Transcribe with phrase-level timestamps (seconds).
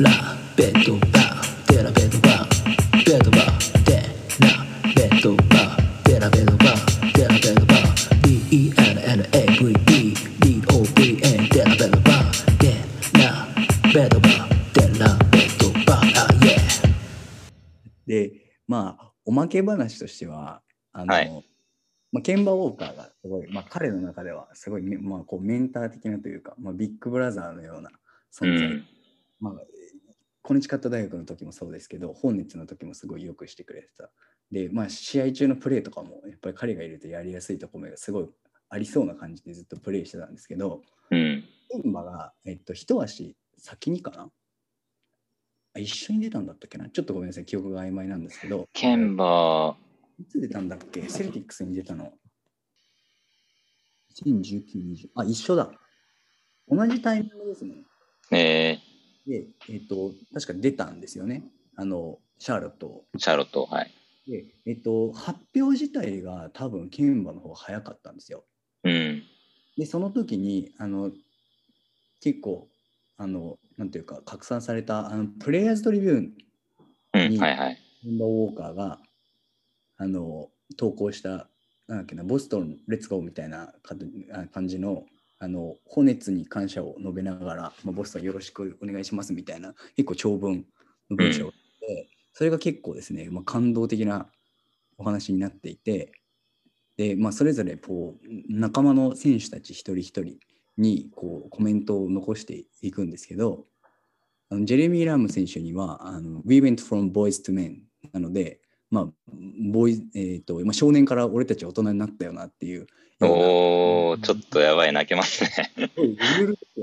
[0.00, 0.10] ラ
[0.54, 3.96] ベッドバーデラベッドバーベッドバーデ
[4.38, 4.54] ラ
[4.94, 12.30] ベッドバーデラベッドバーデラベッドバー D-E-N-N-A-V-E D-O-V-N デラベッドバー
[12.60, 12.78] デ
[13.18, 13.48] ラ
[13.92, 14.38] ベッドバー
[14.72, 16.94] デラベッドバーあ、yeah
[18.06, 18.32] で、
[18.68, 20.62] まあ、おまけ話としては、
[20.92, 21.44] あの、はい
[22.12, 27.92] まあ、ケンバ・ウォーカーがすごい、まあ、彼の中ではすごいメ、まあ、こうメンター的なというか、まあ、ビッグブラザーのようなう
[28.32, 28.68] 存在。
[28.68, 28.86] ん。
[29.40, 29.54] まあ、
[30.48, 34.10] コネチカット大学の時もそうですけど、ホーネッツの時もすごいよくしてくれてた。
[34.50, 38.30] で、まあ、試合中のプレーとかも、やっぱり彼がいるとやりやすいところがすごい
[38.70, 40.80] ありそうな感じでずっとプレーしてたんですけど、
[41.10, 41.44] うん。
[41.70, 44.30] ケンバが、えっと、一足先にかな？
[45.74, 46.88] あ一緒に出たんだったっけな？
[46.88, 49.76] ちょっとごめんなさい、記憶が曖昧なんですけど、ケンバ
[50.18, 51.06] いつ出たんだっけ？
[51.10, 52.10] セルティックスに出たの。
[54.24, 55.08] 2019、20。
[55.14, 55.70] あ、一緒だ。
[56.66, 57.74] 同じタイミングですね。
[58.30, 58.78] ー、え
[59.28, 61.44] で、えっ、と、確か出たんですよね。
[61.76, 63.90] あの、シャーロットシャーロット、はい。
[64.26, 68.44] で、えっ、と、発表自体が多分、ケンバの方が早かったんですよ。
[68.84, 69.22] うん。
[69.76, 71.12] で、その時に、あの、
[72.22, 72.68] 結構、
[73.18, 76.32] あの、なんていうか、拡散された、あの、プレイヤーズトリビューン、
[77.14, 77.78] うん、にはいはい。
[78.02, 78.98] ケンバ・ウォーカーが、
[79.98, 80.48] あの、
[80.78, 81.48] 投稿した、
[81.86, 83.74] なんだっけな、ボストン、レッツゴーみたいな
[84.52, 85.04] 感じの、
[85.40, 90.64] あの、ホネツに感謝を述べながら、まあ、ボストンよろしくお願いしますみたいな、結構長文
[91.10, 91.50] の文章
[91.80, 94.30] で、それが結構ですね、まあ、感動的な
[94.96, 96.12] お話になっていて、
[96.96, 100.38] で、まあ、それぞれこう仲間の選手たち一人一人
[100.76, 103.66] にこうコメントを残していくんですけど、
[104.50, 109.04] あのジェレミー・ラーム選手にはあの We went from boys to men なので、まあ
[109.70, 112.86] ボーイえーとまあ、少年から俺たち大人になったよなっていう
[113.20, 115.50] おー、ちょっとやばい、泣けますね。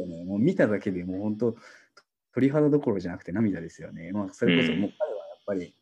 [0.06, 0.26] ね。
[0.26, 1.56] もう見ただけでもう本当
[2.34, 4.12] 鳥肌どころじゃなくて涙ですよね。
[4.12, 5.74] まあ、それこそうんもう彼はやっぱり、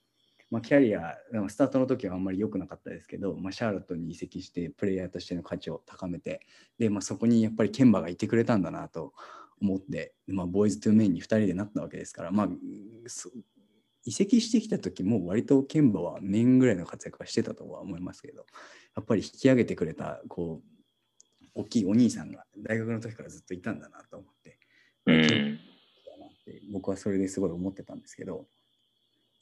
[0.51, 1.17] まあ、キャリア、
[1.49, 6.41] スタートの時はあんまり良くなかったですけど、まあ、シャーロットに移籍してプレイヤーとしての価値を高めて、
[6.77, 9.13] で、まあ、そこにやっぱりケンバがいてくれたんだなと
[9.59, 12.49] 思って、まあ、ボーイズ・トゥ・メンに2人でなったわけですから、まあ、
[13.07, 13.31] そ
[14.05, 18.45] 移籍してきた時も割とケンバは面ぐらいの活躍はしてたとは思いますけど、
[18.95, 24.57] やっぱり引き上げてくれた、こう、大きいお兄さんが大学の時からずっといたんだなと思って、
[25.05, 25.59] うん。
[26.71, 28.45] 僕はそれですごい思ってたんですけど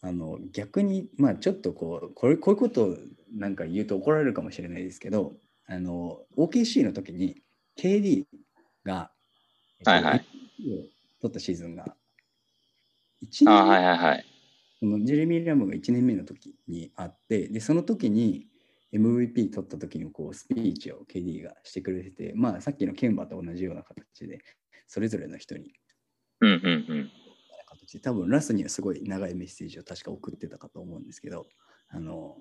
[0.01, 2.97] あの逆にまあちょっとこうこれこういうことを
[3.33, 5.33] なんか言うと怒られるかもしれないですけど
[5.67, 7.41] あの OKC の時に
[7.75, 8.25] KD
[8.83, 9.11] が、
[9.79, 10.25] えっとはいはい
[11.21, 11.85] 取ったシーズンが
[13.23, 14.25] 1あ、年はいはいはい。
[14.81, 18.47] そのジェレミー・ラムが1年目の時にあってでその時に
[18.91, 24.39] MVP 取った時のこうスピーチを KD がしてくれててまあさっきのケンバと同じような形で
[24.87, 25.71] それぞれの人に
[26.39, 27.11] うんうんうん。
[27.67, 31.45] 形で多分ラスにはすごい長いメッセージを確か送ってたかと思うんですけど
[31.89, 32.37] あの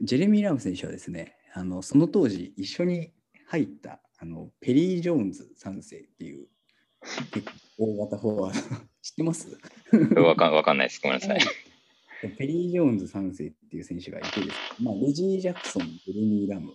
[0.00, 3.12] ジェレミー・ラム選手はですねあのその当時一緒に
[3.48, 6.46] 入ったあのペリー・ジョーンズ3世っていう
[7.78, 9.58] 大型フォワード知ってます？
[10.22, 11.00] わかんわかんないです。
[11.02, 11.40] ごめんなさい。
[12.38, 16.72] ペリー・ジョーンズ3世っていう選手がいてですね、まあ、レジー・ジャクソン、ジェレミー・ラム、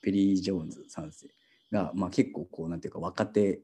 [0.00, 1.28] ペリー・ジョーンズ3世
[1.72, 3.60] が、まあ、結構こうなんていうか若手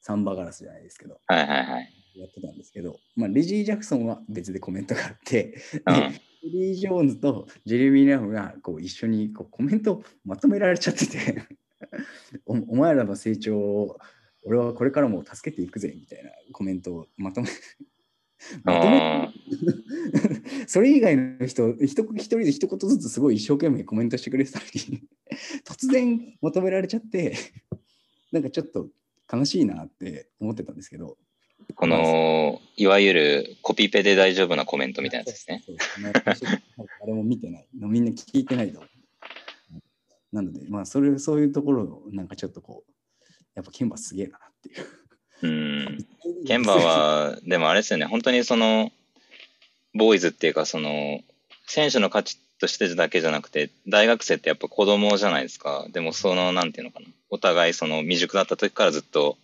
[0.00, 1.92] サンバガラスじゃないですけどはいはいはい。
[2.16, 5.54] やってたんですけど、まあ、レジー・ジャクソンは別でコメントがあって、
[5.86, 11.44] うんでペリー・ジョーンズとジェレミー・ラムがこう一緒にこうコメントをまとめられちゃってて
[12.46, 13.98] お、お前らの成長を
[14.44, 17.48] 俺はこれからも助けていくぜみたいなコメントをまとめ
[20.66, 25.02] それ以外の人一一人で一言ずつすごい一生懸命コメントしてくれてたのに
[25.64, 27.36] 突然まとめられちゃって
[28.30, 28.88] なんかちょっと
[29.32, 35.62] 悲しいなって思ってたんですけどーこの、いわゆるコピペで大丈夫なコメントみたいなやつですね。
[37.00, 37.68] 誰も見てない。
[37.72, 38.82] みんな聞いてないと。
[40.32, 42.92] なので、まあ、それ、そういうところを、なんかちょっとこう、
[43.54, 44.76] やっぱケンバすげえなっていう。
[45.42, 46.06] うん。
[46.46, 48.90] ケンバは、でもあれですよね、本当にその、
[49.94, 51.20] ボーイズっていうか、その、
[51.66, 55.86] 選手の価値としてだけじゃなくて、大学生ってやっぱ子供じゃないですか。
[55.90, 57.06] でもその、なんていうのかな。
[57.28, 59.36] お互いその未熟だった時からずっと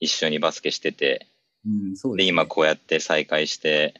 [0.00, 1.26] 一緒にバスケしてて、
[1.66, 2.24] うん、そうで。
[2.24, 3.94] 今こうやって再会して、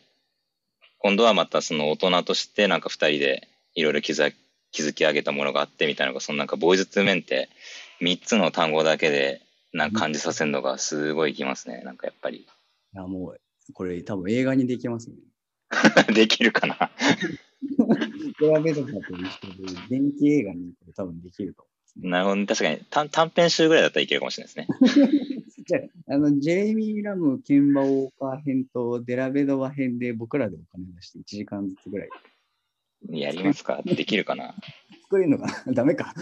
[0.98, 4.32] 今度はまたその大人としてなんか二人でいろいろ築
[4.70, 7.48] 築き上げたものがあってみたいなのが、そのなんかボーイズツーメンって
[8.00, 9.40] 三つの単語だけで
[9.72, 11.82] なんか感じさせるのがすごいきますね。
[11.82, 12.38] なんかやっぱり。
[12.38, 12.46] い
[12.94, 13.40] や、もう、
[13.72, 15.16] これ多分映画にできますね。
[16.14, 16.90] できるかな
[18.40, 22.10] ドラベドカと一緒で、電気映画にこれ多分できると思ね。
[22.10, 22.46] なるほどね。
[22.46, 25.30] 確かに短短編集ぐらいだったらいけるかもしれないですね。
[25.66, 32.08] じゃあの、ジェレミー・ラム、ケンバ・ウォーカー編とデラベドワ編で僕らでお金出して1時間ずつぐらい
[33.08, 34.54] やりますかできるかな
[35.02, 36.14] 作れるのかなダメか。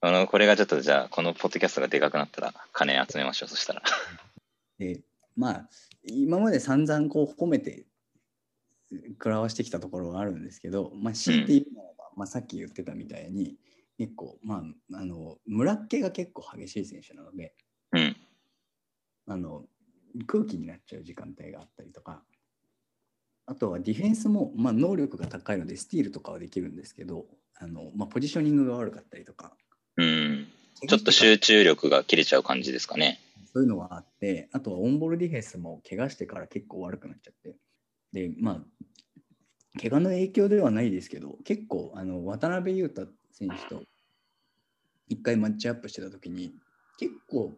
[0.00, 3.82] あの、これがちょっとじゃあ、このポッドキャストがでかくなったら、金集めましょう、そしたら。
[4.78, 5.02] で、
[5.36, 5.68] まあ、
[6.04, 7.86] 今まで散々こう褒めて
[8.90, 13.56] 食らわしてきたところはあるんですけど、まあ、強いて言うならば、まあ、さっき言ってたみたいに、
[13.98, 17.54] 結構、まあ、あの、村っ気が結構激しい選手なので、
[17.92, 18.16] うん。
[19.30, 19.64] あの
[20.26, 22.22] 空気になっちゃう時間帯があったりとか
[23.46, 27.26] あとはディフェンスも、まあ、能力が高いのでスティールとかはできるんですけど
[27.56, 29.52] あの、まあ、ポジショニングが悪かったりとか
[29.96, 30.48] うん。
[30.88, 33.20] ちょっと集中力が切れちゃう感じですかね。
[33.52, 37.56] そういうのはあってあとはオンボールディフェンスも怪我してから結構悪くなっちゃって
[38.12, 43.82] でまあ怪我の影響ではないですけど結構あの渡辺裕太選手と
[45.08, 46.54] 一回マッチアップしてた時に
[46.98, 47.52] 結構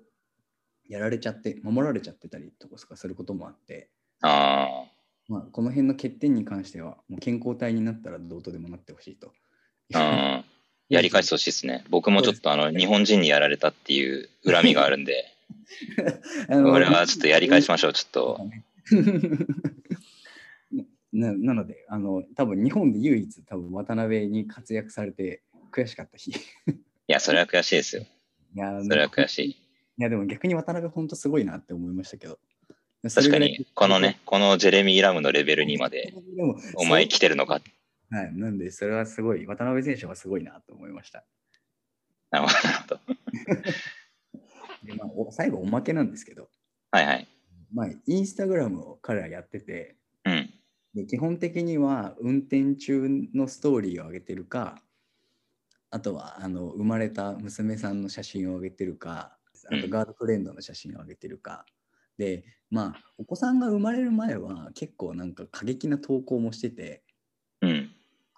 [0.88, 3.90] やられちゃって守られちゃってたりとかすることもあって
[4.23, 4.85] あ
[5.28, 9.32] まあ、この辺の欠点に関しては、もう健康体になったらどうとでもなってほしいと。
[10.92, 11.84] やり返してほしいですね。
[11.88, 15.32] 僕もちょっとあの、日本人にやられたっていう恨みがあるんで、
[16.48, 18.46] あのこれはちょっとやり返しましょう、ちょっと。
[21.14, 25.40] ななので、あの多分日本で唯一多分渡辺に活躍されて
[25.70, 26.30] 悔しかった日。
[26.30, 26.36] いい
[27.06, 28.04] や、それは悔しいですよ。
[28.54, 29.46] やそれは悔しい。
[29.48, 29.56] い
[29.96, 32.38] や、でも逆に渡辺本当すごいなって思いましたけど。
[33.02, 36.14] 確かに、このね、このジェレミー・ラムのレベルにまで、
[36.76, 37.60] お前来てるのか。
[38.12, 41.25] はい、なんで、それはすごい、渡辺選手はすごいなと思いました。
[42.31, 42.53] なるほ
[42.88, 43.00] ど。
[44.85, 46.50] でまあ、お最後、おまけなんですけど、
[46.91, 47.29] はいはい。
[47.73, 50.53] まあ、インスタグラムを彼らやってて、うん。
[50.94, 54.82] で基本的には運転中のストーリーを上げてるか
[55.91, 59.38] あとはあの生まれた娘さんの写真を上げてるか
[59.70, 61.64] あうんとガールフレンドの写真を上げてるか、
[62.19, 67.12] でまあお子さんが生まれる前は結構なんか過激な投稿もしててうん。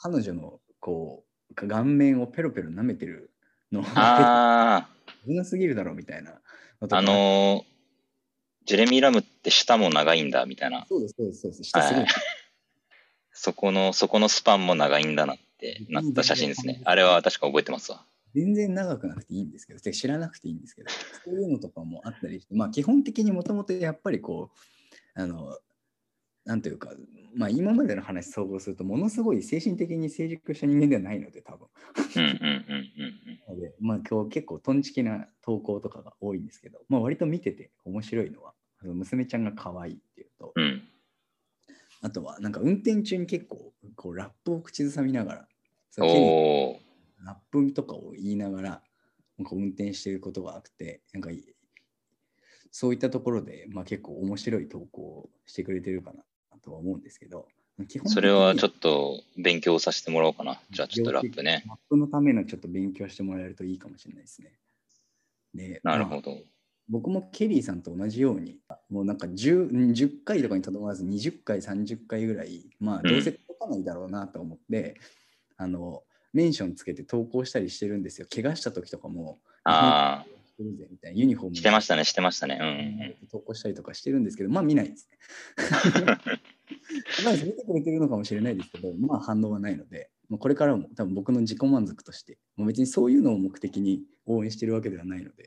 [0.05, 3.31] 彼女のこう顔面をペロペロ舐めてる
[3.73, 3.83] の。
[3.95, 4.87] あ
[5.27, 6.33] 危なすぎるだろうみたいな
[6.91, 7.63] あ、のー
[8.67, 10.85] ジェレミー・ラムって舌も長いんだみたいな。
[10.87, 11.65] そうですそうですそうです。
[11.65, 12.03] 下すごい。
[12.03, 12.13] はい。
[13.33, 16.83] そこの、そこのスパンも長いんだなってなった写真ですね。
[16.85, 18.05] あれは確か覚えてますわ。
[18.35, 20.91] 全然長くなくていいんですけど、知らなくていいんですけど、
[21.25, 24.51] そういうのとかもあったりして、まあ基本的にもともとやっぱりこ
[25.17, 25.59] う、あの、
[26.45, 26.91] なんというか、
[27.35, 31.69] まあ今までの話総合すると、ものすごい精神的に成熟した人間ではないので、多分。
[32.17, 40.65] うんうんうんうんなの で、まあ今日結構トンチキな投稿とかが多いんですけど、まあ割と見てて面白いのは、あの娘ちゃんが可愛いっていうと、うん。
[40.65, 40.83] うん。
[42.03, 45.49] あとはなんか運転中に結構こうラップを口ずさみながら、
[45.91, 46.03] そ。
[47.25, 48.83] ラップとかを言いながら
[49.39, 51.43] なんか運転していることがあってなんかい
[52.71, 56.25] そういったところで、まあ、結構面白い投稿をしてくれてるかな
[56.65, 57.47] とは思うんですけど
[57.89, 60.61] 基本それはちょっと勉強させてもらおうかな。
[60.71, 61.65] じゃあちょっとラップね。
[61.67, 64.53] ラップのためのちょっと勉強してもらえるといいかもしれないですね。
[65.55, 66.39] でまあなるほど。
[66.89, 68.59] 僕もケリーさんと同じように
[68.91, 75.01] もうなんか 10, 10回とかにとどまらず20回30回ぐらいまあどうせ届かないだろうなと思って、
[75.57, 82.59] あのメンションつけて投稿したりしてるんですよ怪我した時とかもあしてるぜみたいなユニフォームあ、してましたね、してましたね。
[82.61, 82.71] うんう
[83.25, 83.29] ん。
[83.29, 85.19] 投稿したりとかしてるんですけどまあ見ないですね。
[87.25, 95.45] まあ見てくれてるのかもしれないですけどまあ反応はないので、まあ、これからも多分僕の自己満足としてもう別にそういうのを目的に応援してるわけではないので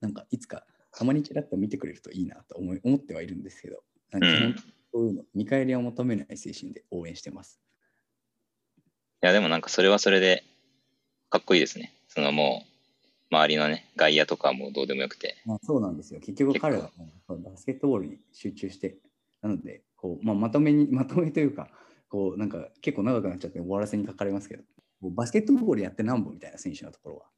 [0.00, 4.22] なんかいつかたまにちらっと見てくれるといいなと思い思ってはいるんですけどなん
[4.54, 4.60] か
[4.96, 7.60] そういうの見返りを求めない精神で応援してます。
[9.22, 10.42] いや、でもなんかそれはそれで
[11.28, 11.92] かっこいいですね。
[12.08, 12.64] そのも
[13.30, 15.36] う、周りのね、外野とかもどうでもよくて。
[15.44, 16.20] まあ、そうなんですよ。
[16.20, 16.90] 結局彼は
[17.26, 18.96] もうバスケットボールに集中して、
[19.42, 21.70] なので、こうまあ、まとめに、 まとめというか、
[22.08, 24.64] こうなんか結構長くなっちゃって終わらせに書かれますけど、
[25.02, 27.30] バスケットボールやってなんぼみたいな選手のところは、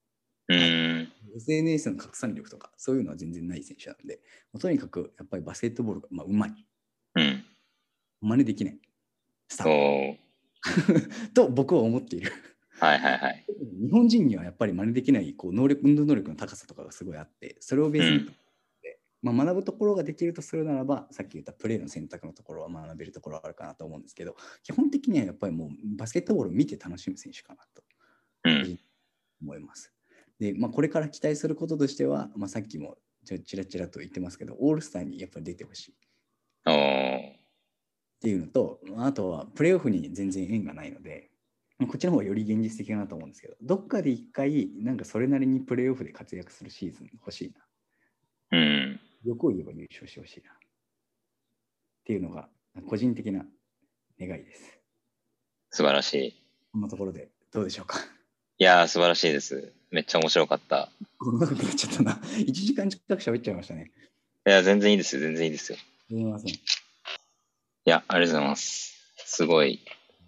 [0.49, 1.09] うーん。
[1.37, 4.21] SNS の拡散力とか、そういうのは全然ない選手なので、
[4.59, 6.67] とにかくやっぱりバスケットボールが、まあ、うまい。
[7.17, 7.45] うん。
[8.21, 8.81] 真似できない。
[9.49, 10.19] スタそーう。
[11.35, 12.33] と僕は思っている。
[12.81, 13.45] はいはいはい。
[13.81, 18.35] 日本人にはやっぱり真似できないこう能力運動能力の高さとかがすごいあって、それをベースに、うん
[19.23, 27.83] まあ、学ぶところができるとするならば、さっき言ったプレーの選択のところは学べるところはあるかなと思うんですけど、基本的にはやっぱりもうバスケットボールを見て楽しむ選手かなと
[28.45, 28.79] うん。
[29.43, 29.93] 思います。
[30.39, 35.95] で、まあ、これから期待することとしては、まあ、さっきもちらちらと言ってますけど、オールスターにやっぱり出てほしいっ。
[38.21, 41.31] ていうのと、あとはプレーオフに全然縁がないので、
[41.79, 47.68] まあこっちの方がより現実的かなと思うんですけど、どっかで一回、なんかそれなりにプレーオフで活躍するシーズン欲しいな。
[49.29, 50.51] 欲を言えば優勝してほしいな。
[50.51, 50.55] っ
[52.05, 52.49] ていうのが、
[52.89, 53.45] 個人的な
[54.19, 54.79] 願いです。
[55.71, 56.43] 素晴らしい。
[56.73, 57.99] こんなところでどうでしょうか？
[58.59, 59.73] いやー、素晴らしいです。
[59.91, 60.91] めっちゃ面白かった。
[61.19, 62.13] こんなことなっちゃったな。
[62.13, 63.93] 1時間近く喋っちゃいましたね。
[64.47, 65.21] いや、全然いいですよ。
[65.21, 65.79] 全然いいですよ。
[65.79, 66.49] すみません。
[66.51, 66.59] い
[67.85, 69.15] や、ありがとうございます。
[69.17, 69.81] すごい。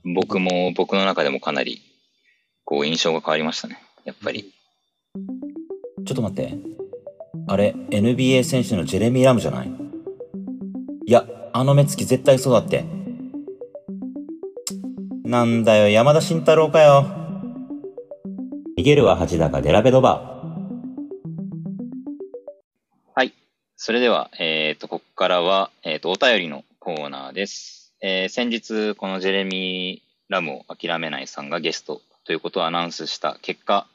[0.04, 1.80] 僕も、僕の中でもかなり、
[2.64, 3.82] こう、印象が変わりましたね。
[4.04, 4.52] やっぱり。
[6.06, 6.69] ちょっと待って。
[7.46, 9.68] あれ、NBA 選手のジェレミー・ラムじゃない？
[11.06, 12.84] いや、あの目つき絶対そうだって。
[15.24, 17.06] なんだよ、山田慎太郎かよ。
[18.78, 20.42] 逃げるは恥だがデラベドバ
[23.14, 23.34] はい。
[23.76, 27.92] それでは、えっ、と、ここからは、えっ、と、お便りのコーナーです。
[28.00, 33.86] えー先日、このジェレミー・ラムを諦めないさんがゲストということをアナウンスした結果、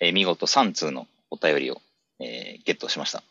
[0.00, 1.80] えー見事3通のお便りを、
[2.20, 3.22] えーゲットしました。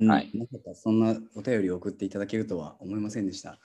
[0.00, 3.50] うんはいまさかそんなお便りを送っていただけるとは思いませんでした。
[3.50, 3.56] は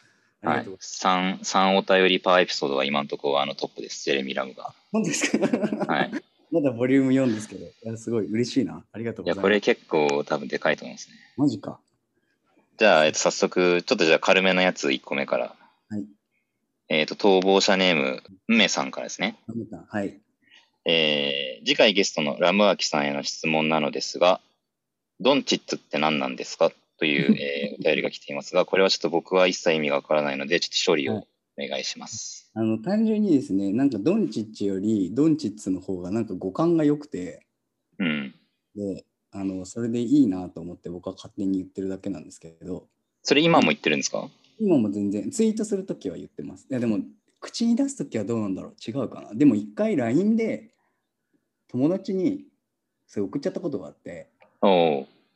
[0.55, 1.37] いがとうござい。
[1.39, 4.03] 3、三お便りパーエピソードは今のところあのトップです。
[4.03, 4.73] ジェレミー・ラムが。
[4.91, 5.47] 本当ですか？
[5.91, 6.11] はい。
[6.51, 8.85] まだボリューム4ですけど、いやすごい嬉しいな。
[8.91, 9.41] ありがとういや、ございます。
[9.41, 11.15] これ結構多分でかいと思いますね。
[11.37, 11.79] マジか。
[12.77, 15.55] じゃあ、えっと、早速、ちょっとじゃあ軽めのやつ1個目から。
[15.89, 16.05] はい。
[16.89, 19.37] えっと、逃亡者ネーム、梅さんからですね。
[19.89, 20.19] はい。
[20.85, 24.39] えー次回ゲストのラムアキさんへの質問なのですが、
[25.19, 31.25] ドンチッツって何なんですかという、えーお便りが来ていますが、これはちょっと僕は一切意味がわからないので、ちょっと処理をお
[31.57, 32.51] 願いします。
[32.53, 37.45] あの単純にですね、なんかドンチッチよりドンチッツの方がなんか五感が良くて、
[37.97, 38.35] うん。
[38.75, 42.87] で、あのそれでいいなと思って僕は勝手に言ってるだけなんですけど、
[43.23, 44.29] それ今も言ってるんですか？
[44.59, 46.67] 今も全然ツイートするときは言ってます。
[46.69, 46.99] いやでも
[47.41, 48.73] 口に出すときはどうなんだろう？
[48.79, 49.33] 違うかな？
[49.33, 50.69] でも一回 LINE で
[51.75, 52.45] 友達に
[53.05, 54.29] それ送っちゃったことがあって、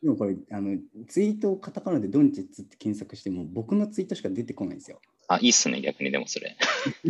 [0.02, 0.78] でもこれあの
[1.10, 5.02] ツイートをカタカナでドンチッツって検索しても僕のツイートしか出てこないんですよ。
[5.28, 6.56] あ、いいっすね、逆にでもそれ。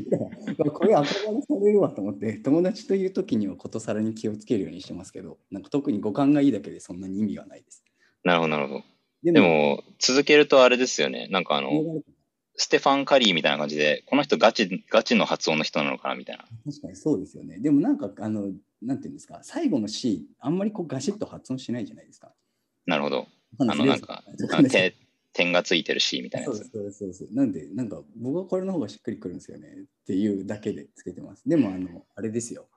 [0.74, 7.84] これ赤羽されるわと思って友達という時にはことさらに気をつけるようにしてますけどなんか特に五感がいいだけでそんなに意味はないです。
[8.24, 8.84] なるほど、なるほど。
[9.22, 11.28] ででも、続けるとあれですよね。
[11.28, 12.04] なんかあの、確
[12.60, 16.44] ステファン・カリーみたいな感じで、この人ガチ、ガチの発音の人なのかなみたいな。
[16.44, 17.58] かにそうですよね。
[17.58, 22.34] でもなんかあのなんていうんですか最後の C あんまりこうガシッと発音しないじゃないですか。
[22.86, 23.28] なるほど。
[23.60, 24.94] ああの、なんか、 あ点
[25.34, 26.70] 点がついてるし、みたいなやつ。
[26.72, 27.34] そうそうそう。
[27.34, 31.48] なんで、なんか僕はこれの方がしっくりくるんですよねっていうだけでつけてます。
[31.48, 32.68] でも、あの、あれですよ。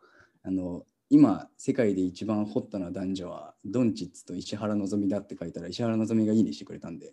[0.42, 7.12] あの、今、世界で一番ホットな男女は、ドンチッツと石原のぞみだって書いたら、石原のぞみがいいねしてくれたんで、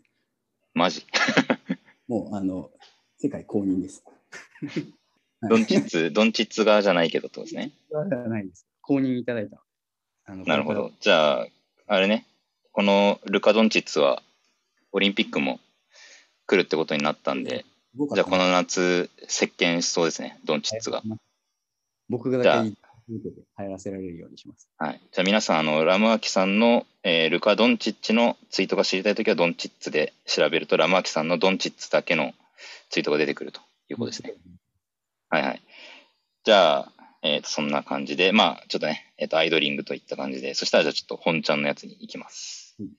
[0.73, 1.05] マジ。
[2.07, 2.71] もう、あの、
[3.17, 4.03] 世界公認です。
[5.49, 7.71] ドンチッツ、ドンチッツ側じゃないけどってことですね。
[7.89, 8.09] ツ。
[8.09, 8.68] じゃないです。
[8.89, 9.61] 公認いただいた。
[10.25, 10.91] あのなるほど。。
[10.99, 11.47] じゃあ、
[11.85, 12.25] あれね、
[12.71, 14.23] このルカ・ドンチッツは、
[14.91, 15.59] オリンピックも
[16.47, 21.03] 来るってことになったんで、僕じゃあこの夏、席巻しそうですね、ドンチッツが。
[22.09, 22.73] 僕がだけ
[23.07, 24.67] 見てて入らせられるようにします。
[24.79, 24.99] はい。
[25.11, 32.33] じゃあ皆さん、あの、ラムアキさんの、えールカ・ドンチッチのツイートが知りたいときは、ドンチッツで調べると、ラムアキさんのドンチッツだけの
[32.89, 34.33] ツイートが出てくるということですね。
[35.29, 35.61] はいはい。
[36.43, 42.75] じゃあ、えっ、と、そんな感じで、まあ、ちょっとね、えっ、と、アイドリングといった感じで、そしたらじゃあちょっと本ちゃんのやつに行きます。
[42.79, 42.89] うん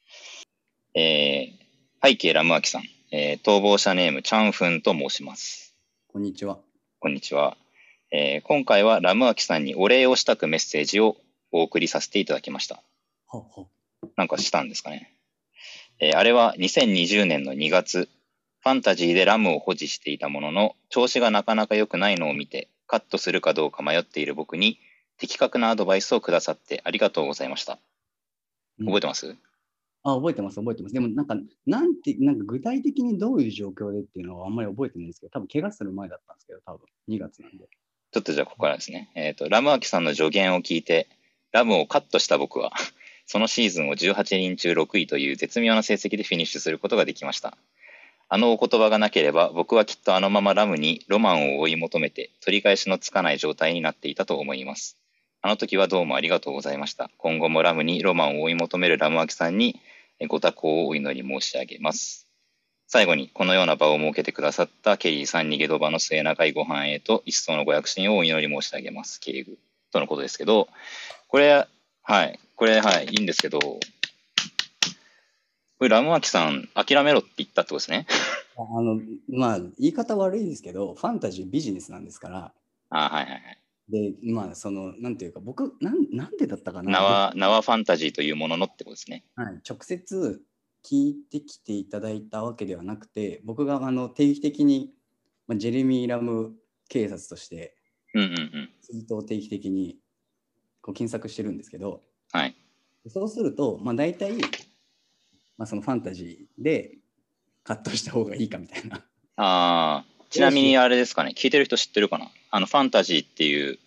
[0.95, 1.61] えー
[2.03, 5.77] 背景ラムアキさん、えー逃亡者ネーム、チャンフンと申します。
[6.09, 6.59] こんにちは。
[6.99, 7.57] こんにちは。
[8.11, 11.17] えー今回はラムアキさんにお礼をしたくメッセージを
[11.53, 12.83] お送りさせていただきました。
[13.29, 13.67] はは
[14.17, 15.13] なんかしたんですかね。
[16.01, 18.09] えーあれは2020年の2月、
[18.61, 24.81] ファンタジーでラムを保持していたものの、調子がなかなか良くないのを見て、カットするかどうか迷っている僕に、
[25.17, 27.79] 的確なアドバイスをくださってありがとうございました。
[28.81, 29.37] 覚えてます、
[30.03, 30.93] あ、覚えてます、覚えてます。
[30.93, 37.69] でも、なんか、なんて、なんか具体的にどういう状況でっていうのはあんまり覚えてないんですけど、多分怪我する前だったんですけど、多分2月なんで。
[38.11, 39.13] ちょっとじゃあここからですね。
[39.15, 41.09] えっ、と、ラムアキさんの助言を聞いて、
[41.53, 42.73] ラムをカットした僕は、
[43.27, 47.57] そのシーズンを18人中6位という絶妙な成績でフィニッシュすることができました。
[48.33, 54.97] あのお言葉がなければ、僕はきっとあのままラムにロマンを追い求めて、取り返しのつかない状態になっていたと思います。
[55.43, 57.11] あの時はどうもありがとうございました。
[57.19, 59.81] 今後もラムにロマンを追い求めるラムアキさんに
[60.29, 62.29] ご多幸をお祈り申し上げます。
[62.87, 69.19] 最後に、このような場を設けてくださったケリーさん逃げ戸場の末永いご繁栄と一層のご躍進をお祈り申し上げます。
[69.19, 69.59] 敬具
[69.93, 70.69] とのことですけど、
[71.27, 71.67] これ、
[72.05, 73.59] はい、これ、はい、いいんですけど、
[75.81, 78.07] これ、ラムアキさん、諦めろって言ったってことですね。
[78.59, 82.53] あの、まあ、言い方悪いですけど、ファンタジービジネスなんですから、
[82.91, 83.59] あはいはいはい。
[83.89, 86.91] で、まあ、その、なんていうか、僕、なんなんでだったかな。
[86.91, 89.25] 名は、名はファンタジーというもののってことですね。
[89.37, 90.43] はい、直接
[90.85, 94.93] 聞いてきていただいたわけではなくて、僕があの定期的に、
[95.47, 96.57] まあ、ジェレミー・ラム
[96.91, 97.75] 警察として
[98.13, 98.71] うんうんうん。
[98.83, 99.97] ツイートを定期的に
[100.83, 102.55] こう検索してるんですけど、はい。
[103.09, 104.37] そうすると、まあ、大体、
[105.61, 106.93] まあ、そのファンタジーで
[107.65, 108.97] カットした方がいいかみたいな。
[108.97, 109.03] あ
[109.37, 112.31] あ、ちなみにあれですかね、聞いてる人知ってるかな？
[112.51, 113.79] あの、ファンタジーっていう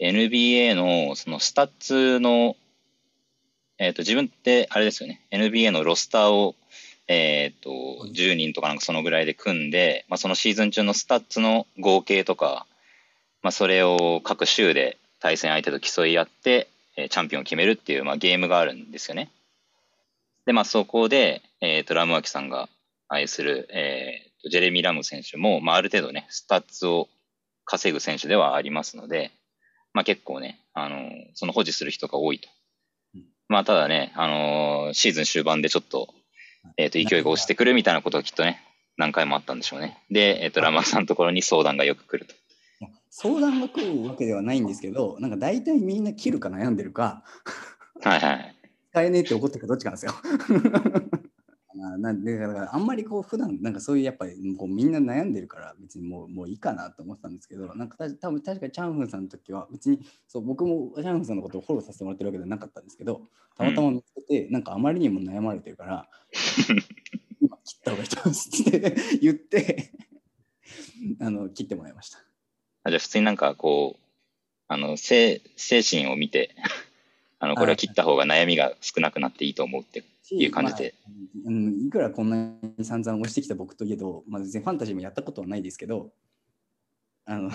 [0.00, 2.56] NBA のそのスタッツの、
[3.76, 6.54] えっ、と、自分ってあれですよね、NBA のロスターを、
[7.06, 12.66] えっ、と、10人とかなんかそのぐらいで組んで、まあ、そのシーズン中のスタッツの合計とか、
[13.42, 19.30] まあ、それを各週で対戦相手と競い合って、えーチャンピオンを決めるっていう、まあ、ゲームがあるんですよね。
[20.46, 22.68] で、まあ、そこで、えっ、と、ラムワキさんが
[23.08, 27.08] 愛する、えーとジェレミー・ラム選手も、まあ、ある程度ね、スタッツを
[27.64, 29.32] 稼ぐ選手ではありますので、
[29.94, 32.48] まあ、結構ね、あのーその保持する人が多いと
[33.14, 33.22] うん。
[33.48, 36.08] まあ、ただね、あのーシーズン終盤でちょっと、
[36.76, 38.60] えっ、と、勢いが落ちてくるみたいなことがきっとね、
[38.96, 40.02] 何回もあったんでしょうね。
[40.10, 42.34] で、えっ、と、ラマーさんのところに相談がよく来ると。
[43.10, 47.22] 相談が来るわけではないんですけど、なんか大体みんな切るか悩んでるか、
[48.02, 48.53] はいはい。
[48.94, 50.12] 使えねえって怒ってるかどっちかなんですよ。
[51.84, 59.98] あなんでだからあんまりこう普段なんかそういうやっぱりこうみんな悩んでるから別にもうもういいかなと思ってたんですけどなんかた多分確かにチャンフンさんの時は別に
[60.28, 66.08] そう僕もチャンフンさんのことをフォローさせてもらってるわけではなかったんですけどたまたま見つけて、なんかあまりにも悩まれてるから
[67.42, 69.90] 今切った方がいいと思いますって言って
[71.20, 72.18] あの切ってもらいました。
[72.84, 74.04] あじゃあ普通になんかこう、
[74.68, 76.54] あの、精精神を見て、
[77.44, 80.02] あの、これを切った方が悩みが少なくなっていいと思うって。
[80.24, 80.94] しいう感じで、
[81.44, 82.36] まあうん、いくらこんな
[82.78, 86.12] に散々押してきた僕といえど、まあ、全然ファンタジーもやったことはないですけど
[87.26, 87.50] あの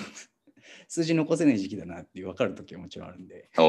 [0.87, 3.61] 数字残せない時期だなって分かる時はもちろんあるんでお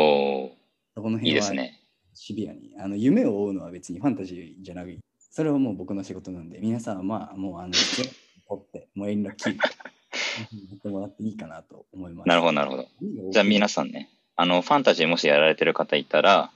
[0.48, 0.50] ー
[0.94, 1.80] そこの辺はですね。
[2.12, 4.98] シビアにあの夢を追うのは別にファンタジーじゃない
[5.30, 12.88] それはもう僕の仕事なんで皆さんはまあもうあの取って もう遠慮切ってやってもらっていいかなと思いますなるほど、なるほど。
[13.30, 16.50] じゃあ皆さんね、あの、ファンタジーもしやられてる方いたら、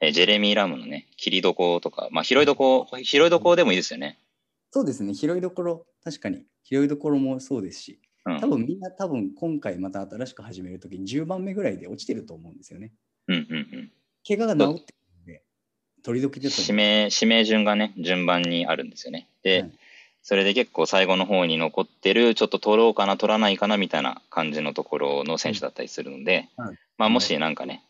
[0.00, 4.18] えージェレミー・ラムのね、切りどことか、まあ、広いどこ、広いどこでもいいですよね。
[4.72, 8.48] そうですね広いどころ確かに広いどころもそうですしうん多。
[8.48, 12.92] 分みんな多分今回また新しく始めるときに10番目ぐらいで落ちてると思うんですよね。
[13.28, 13.92] うんうんうん。
[14.26, 15.42] 怪我が治ってるので、
[16.02, 19.28] 取り時だと指名、指名順がね、順番にあるんですよね。
[19.44, 19.72] で、はい
[20.20, 27.84] それで結構最後の方に残ってる、ちょっと取ろうかな、取らないかなみたいな感じのところの選手だったりするので、はいまあもしなんかね、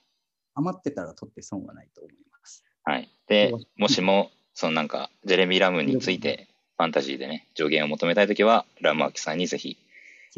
[0.54, 2.64] 余ってたら取って損はないと思います。
[2.84, 3.10] はい。
[3.26, 9.78] でもしも、そのなんか、ジェレミー・ラムについて、ファンタジーでね、助言を求めたいときは、ラムアキさんにぜひ、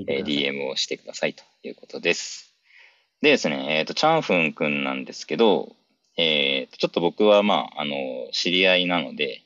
[0.07, 2.55] えー DM をしてくださいということです。
[3.23, 5.75] でですね、えっ、と、チャンフン君なんですけど、
[6.17, 7.95] えーとちょっと僕はまあ、あの、
[8.33, 9.43] 知り合いなので、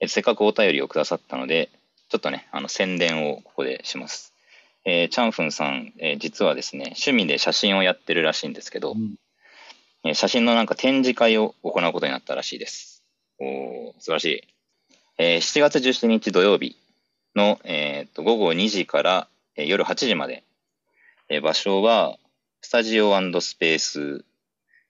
[0.00, 1.68] えーせっかくお便りをくださったので、
[2.08, 4.31] ちょっとね、あの、宣伝をここでします。
[4.84, 9.14] えーチャンフンさん、えー実はですね、趣味で写真をやってるらしいんですけど、うん
[10.04, 13.04] えー写真のなんか展示会を行うことになったらしいです。
[13.38, 14.42] おー素晴らしい。
[15.18, 16.76] えー7月17日土曜日
[17.36, 20.44] の、えーと午後2時から、えー夜8時まで、
[21.28, 22.18] えー場所は
[22.60, 24.24] スタジオスペース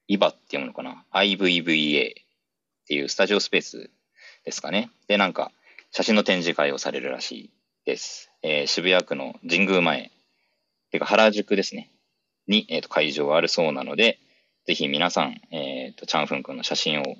[0.08, 2.14] イバっていうものかな ?IVVA っ
[2.86, 3.90] ていうスタジオスペース
[4.44, 4.90] ですかね。
[5.08, 5.52] で、なんか
[5.90, 7.50] 写真の展示会をされるらしい
[7.84, 8.30] です。
[8.42, 10.12] えー渋谷区の神宮前、
[10.92, 11.90] てか原宿ですね。
[12.46, 14.20] に、えーと会場があるそうなので、
[14.66, 17.16] ぜひ皆さん、えーと、チャンフン君の写真を、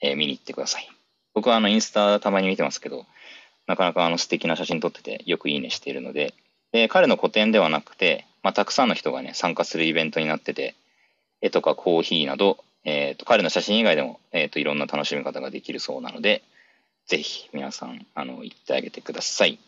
[0.00, 0.88] えー見に行ってください。
[1.34, 3.06] 僕はあのインスタたまに見てますけど、
[3.66, 6.32] なかなかあの素敵な写真撮っててよくいいねしているので、
[6.70, 10.76] で彼の個展ではなくて、まあ、たくさんの人がね、参加するイベントになってて、
[11.40, 16.44] 絵とかコーヒーなど、えーと彼の写真以外でも、えーといろんな楽しみ方ができるそうなので、
[17.06, 19.58] ぜひ皆さんあの行ってあげてください。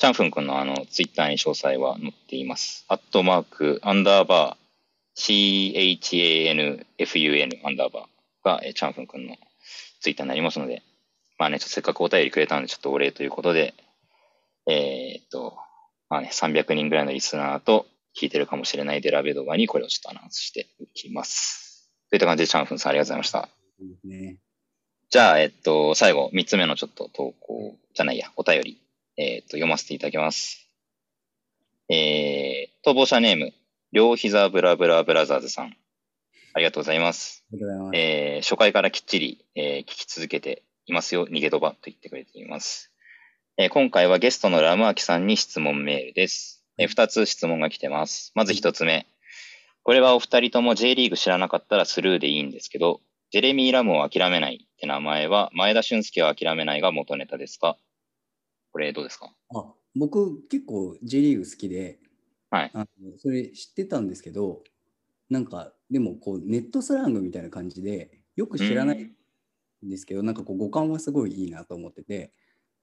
[0.00, 2.86] チャンフン君のあのツイッターに詳細は載っています。
[2.88, 6.00] アットマーク、アンダーバー、
[6.96, 8.04] CHANFUN アンダーバー
[8.42, 9.36] が、えーチャンフン君の
[10.00, 10.82] ツイッターになりますので、
[11.36, 13.74] まあね、ちょっとせっかくお便りくれたので、ちょっとお礼ということで、
[14.66, 15.58] えーっと、
[16.08, 17.84] まあね、300人ぐらいのリスナーと
[18.18, 21.90] 聞いてるかもしれないデラベ動画にこれをちょっとアナウンスしていきます。
[22.08, 23.50] といった感じで、チャンフンさんありがとうございました。
[23.80, 24.38] いいね。
[25.10, 28.80] じゃあ、えっと、最後、3つ目のちょっと投稿じゃないや、お便り、
[29.22, 30.66] えっと、読ませていただきます。
[31.90, 33.52] えー、逃亡者ネーム、
[33.92, 35.76] 両膝ブラブラブラザーズさん。
[36.54, 37.44] ありがとうございます。
[37.52, 37.96] ありがとうございます。
[37.98, 42.90] えー初回からきっちり、えー聞き続けていますよ、逃げ飛ばと言ってくれています。
[43.58, 46.64] えー今回はゲストのラムアキさんに質問メールです。
[46.78, 48.32] えー二つ質問が来てます。
[48.34, 49.06] まず一つ目。
[49.82, 53.00] これはお二人とも J リーグ知らなかったらスルーでいいんですけど、
[53.32, 57.76] ジェレミー・ラムを諦めないって名前は、前田俊介を諦めないが元ネタですか？
[58.72, 59.32] これどうですか？
[59.54, 59.64] あ
[59.96, 61.98] 僕結構 J リーグ好きで、
[62.50, 62.86] はいあの
[63.18, 64.62] それ知ってたんですけど
[65.28, 69.02] なんかでもこうネットスラングみたいな感じでよく知らない
[69.84, 72.32] んですけど、なんかこう五感はすごいいいなと思ってて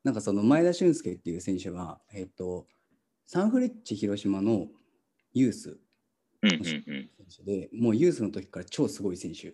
[0.04, 2.68] なんかその前田俊介っていう選手は、えっと
[3.26, 4.68] サンフレッチェ広島の
[5.34, 5.78] ユース
[6.42, 6.64] うんうんうん。
[6.64, 9.54] 選手でもうユースの時から超すごい選手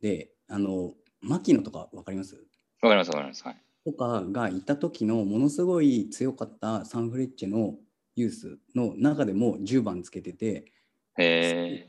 [0.00, 2.36] であの牧野とか分かります？
[2.82, 3.44] わかりますわかります。
[3.44, 3.62] はい。
[3.84, 7.76] とかがいた時のものすごい強かったサンフレッチェの
[8.16, 10.72] ユースの中でも10番つけてて、
[11.16, 11.86] へ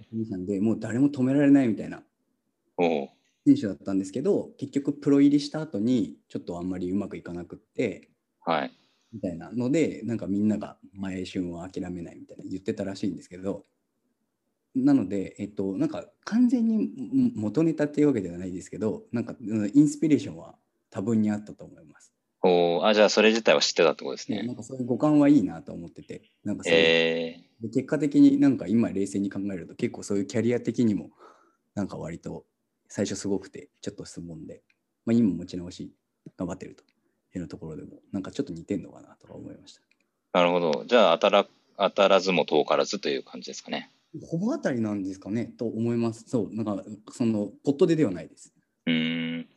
[0.47, 2.03] でもう誰も止められないみたいな。
[3.45, 8.09] 選手だったんですけど結局プロ入りした後にちょっとあんまりうまくいかなくって
[8.45, 8.71] はい。
[9.13, 13.65] みたいなのでなんかみんなが前春を諦めないみたいな言ってたらしいんですけど
[14.73, 20.55] なのでえっとなんか完全にん元ネタっていうわけではないですけどなんかうんインスピレーションは
[20.91, 22.13] 多分にあったと思います。
[22.43, 22.87] おお。
[22.87, 24.43] あ、じゃあそれ自体は知ってたってことですね。
[24.43, 31.09] なんかそういう五感はいいなと思っててなんかそういうえで結果的になんか今冷静に考えると結構そういうキャリア的にも
[31.75, 32.45] なんか割と
[32.87, 34.63] 最初すごくてちょっと質問で、
[35.05, 35.93] まあ、今持ち直し
[36.37, 39.81] 頑張ってるというところでもなんかちょっと似てんのかなとか思いました。
[39.81, 39.83] ー、
[40.33, 40.85] なるほど。
[40.85, 43.89] じゃあ当たら、当たらずも遠からずという感じですかね。
[44.25, 46.25] ほぼ当たりなんですかねと思います。
[46.27, 48.53] そう、なんかそのポットでではないです。
[48.87, 49.47] うーん。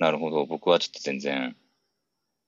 [0.00, 0.44] なるほど。
[0.46, 1.54] 僕はちょっと全然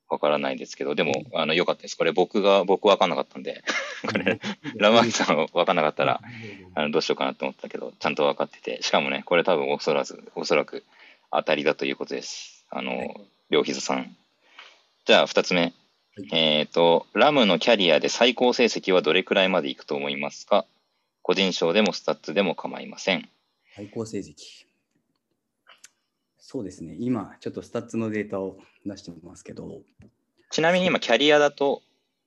[0.08, 1.96] わからないですけど、でも、あの、良かったです。
[1.96, 3.62] これ僕が、僕わかんなかったんで、
[4.10, 4.40] これ、
[4.74, 6.20] ラマーニさんわかんなかったら、
[6.74, 10.82] あのどうしようかなと思ったけど、ちゃんと分かってて、しかもね、これ多分おそらず、おそらく
[11.30, 12.64] 当たりだということです。
[12.70, 13.14] あの、はい
[13.52, 14.16] 両膝さん。
[15.04, 15.74] じゃあ、二つ目。
[16.16, 20.64] いえっ、と、ラムのキャリアで最高成績はどれくらいまでいくと思いますか？
[21.20, 23.28] 個人賞でもスタッツでも構いません。
[23.76, 24.34] 最高成績。
[26.44, 29.82] そうですね、今ちょっとスタッツのデータを出してみますけど、
[30.50, 31.82] ちなみに今、キャリアだと、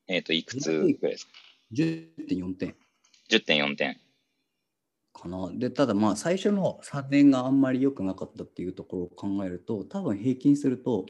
[0.08, 1.34] えっ、と、いくつぐらいですか
[1.74, 2.76] ？10.4点
[3.30, 4.00] ?10.4 点。
[5.14, 5.52] かな。
[5.54, 11.06] で、ただまあ最初の3年があんまり良くなかったっていうところを考えると、多分平均すると、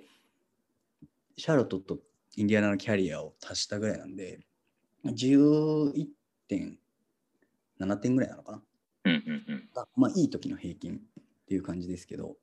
[1.37, 1.99] シャーロットと
[2.35, 4.39] インディアナのキャリアを足したぐらいなんで、
[5.05, 8.63] 11.7点ぐらいなのかな。
[9.05, 9.69] うんうんうん。
[9.75, 10.97] がまあいい時の平均っ
[11.47, 12.37] ていう感じですけど、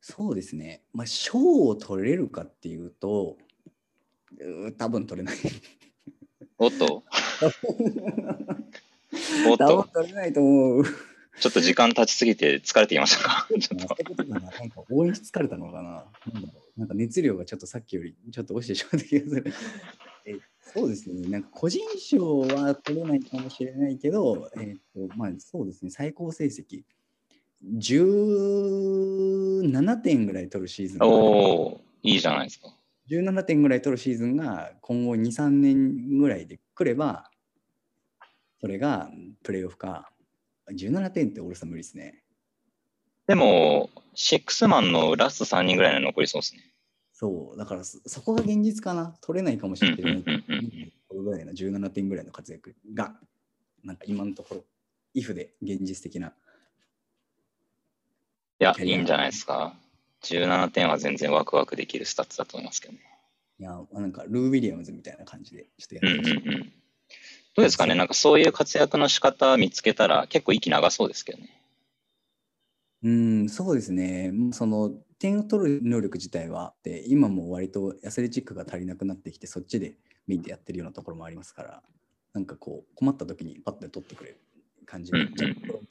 [0.00, 3.36] そうですね、まあ賞を取れるかっていうと、
[4.38, 5.36] うー多分取れない。
[6.58, 7.04] おっと？
[9.48, 9.88] おっと？
[9.92, 10.84] 取れないと思う。
[11.40, 13.48] ちょっと時間経ちすぎて疲れてきましたか？
[13.58, 14.24] ちょっと。
[14.24, 16.04] ななんか応援し疲れたのかな？
[16.76, 19.52] なんか熱量がちょっとさっきよりちょっと落ちてしまった気がする。
[20.26, 26.84] えそうですね、なんか個人賞は取れないかもしれないけど、えっとまあそうですね、最高成績、
[27.64, 32.74] 17点ぐらい取るシーズンがおおいいじゃないですか。
[33.10, 37.30] 17点ぐらい取るシーズンが今後2、3年ぐらいで来れば、
[38.60, 39.10] それが
[39.42, 40.10] プレーオフか。
[40.70, 42.22] 17点ってオールスター無理ですね。
[43.26, 46.62] でも、シックスマンのラスト3人ぐらいの残りそうですね。
[47.12, 49.16] そう、だからそそこが現実かな。
[49.20, 49.98] 取れないかもしれない
[51.08, 53.18] これぐらいの17点ぐらいの活躍が、
[53.84, 54.64] なんか今のところ、
[55.14, 56.32] イフで現実的な。
[58.60, 59.74] いや、いいんじゃないですか。
[60.22, 63.00] 17点は全然ワクワクできるスタッツだと思いますけどね。
[63.58, 66.46] いや、なんかルー・ウィリアムズみたいな感じで、ちょっとうんやってほしい。
[66.46, 66.72] うんうん。
[67.56, 67.94] どうですかね？
[67.94, 71.48] なんかそういう活躍の仕方見つけたら結構息長そうですけどね。
[73.02, 74.30] うん、そうですね。
[74.52, 79.94] その点を取る能力自体はあって、今も割とアスレチックが足りなくなってきて、そっちで
[80.26, 81.82] メインでやってるようなところもありますから、
[82.34, 84.40] なんかこう、困った時にパッと取ってくれる
[84.84, 85.88] 感じの、うんうん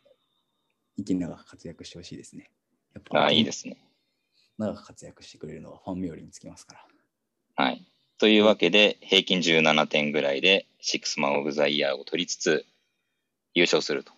[0.98, 2.50] 息長く活躍してほしいですね。
[3.00, 3.78] やっぱああ、いいですね。
[4.58, 6.76] 長く活躍してくれるのはファン冥利につきますか
[7.58, 7.66] ら。
[7.66, 7.86] はい。
[8.18, 12.66] というわけで、平均17点ぐらいで、シックスマン・オブ・ザ・イヤーを取りつつ、
[13.54, 14.12] 優勝すると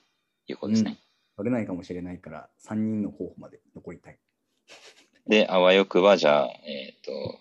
[0.48, 0.98] いうことですね。
[1.38, 4.18] 取れないかもしれないから、3人の候補まで残りたい。
[5.28, 7.40] で、あわよくば、じゃあ、えっ、と、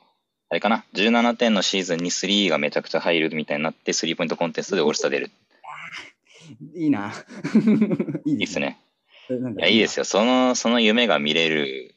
[0.51, 5.31] あれかな、17点のシーズンに3がめちゃくちゃ入るみたいになって、スリーポイントコンテストでオールスター出る。
[6.75, 7.13] いいな。
[8.27, 8.59] いいいいっす。
[8.59, 8.79] ね。
[9.35, 10.03] いいや、いいですよ。
[10.03, 10.05] よ。
[10.05, 11.95] その、その夢が見れる、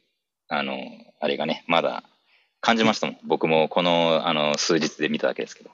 [0.48, 0.78] あの、
[1.20, 2.04] あれがね、まだ
[2.62, 3.18] 感じましたもん。
[3.24, 5.72] 僕もこの、あの、数日で見ただけですけど。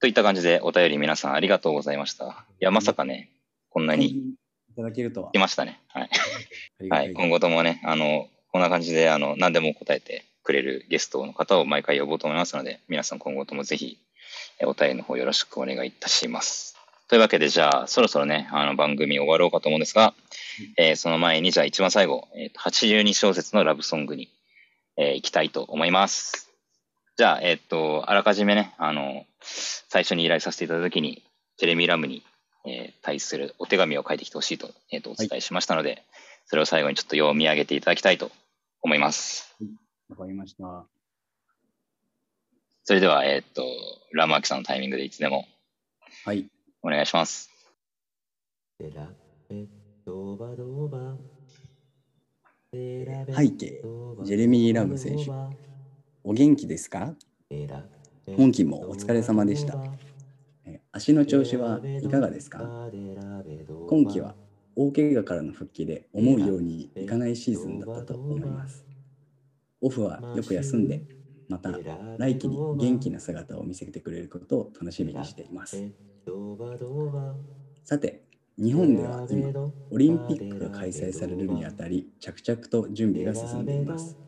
[0.00, 2.46] といった感じで、お便り皆さんありがとうございました。
[2.60, 3.30] いや、まさかね、
[3.70, 4.36] こんなにい
[4.76, 5.38] ただけるとは来。
[5.38, 5.80] ましたね。
[5.88, 6.04] は
[6.84, 6.88] い。
[6.88, 7.12] はい。
[7.14, 13.98] 今後ともね、あの、こんな感じで、あの、何でも答えてくれるゲストの方を毎回呼ぼうと思いますので、皆さん今後ともぜひ、
[14.60, 16.75] えお便りの方よろしくお願いいたします。
[17.08, 20.12] というわけで、じゃあ、そろそろね、あの番組終わろうかと思うんですが、
[20.76, 24.28] えーその前に、じゃあ一番最後、えーと82小節のラブソングに、
[24.96, 26.50] えー行きたいと思います。
[27.16, 31.22] じゃあ、えっ、と、あらかじめね、あの、最初に依頼させていただいたときに、
[31.58, 32.24] ジェレミー・ラムに、
[32.66, 36.02] えー対するお手紙を書いてきてほしいと,、えーとお伝えしましたので、
[36.46, 38.32] それを最後にちょっと読み上げていただきたいと
[38.82, 39.54] 思います。
[40.08, 40.86] わかりました。
[42.82, 43.64] それでは、えっ、と、
[44.12, 45.46] ラムアキさんのタイミングでいつでも
[46.24, 46.48] はい。
[46.86, 47.50] お願いします。
[48.78, 48.88] 背
[53.34, 53.82] 背景
[54.22, 55.24] ジェレミー・ラム選手。
[56.22, 57.16] お元気ですか？
[58.36, 59.76] 今季もお疲れ様でした。
[60.64, 62.60] え足の調子はいかがですか？
[63.88, 64.36] 今季は
[64.76, 68.84] 大怪我からの復帰で思うようにいかないシーズンだったと思います。
[69.80, 71.02] オフはよく休んで、
[71.48, 71.82] また
[72.16, 75.86] 来季に元気な姿を見せてくれることを楽しみにしています。
[77.84, 78.22] さて、
[78.58, 79.54] 日本では今、
[79.90, 84.18] オリンピックが開催されるにあたり、着々と準備が進んでいます。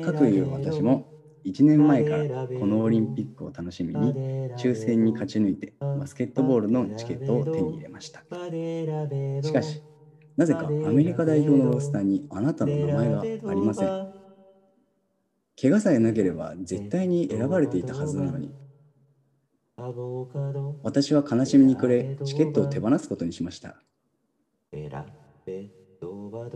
[0.00, 1.10] かくいう私も
[1.44, 4.20] 1年前からこのオリンピックを楽しみに
[4.56, 8.26] 抽選に勝ち抜いてバスケットボールのチケットを手に入れました。
[9.42, 9.82] しかし、
[10.36, 14.01] なぜかアメリカ代表のロースターにあなたの名前がありません。
[15.62, 18.52] 怪我さえなければ絶対に選ばれていたはずなのに、
[20.82, 23.76] 私は悲しみに暮れ、チケットを手放すことにしました。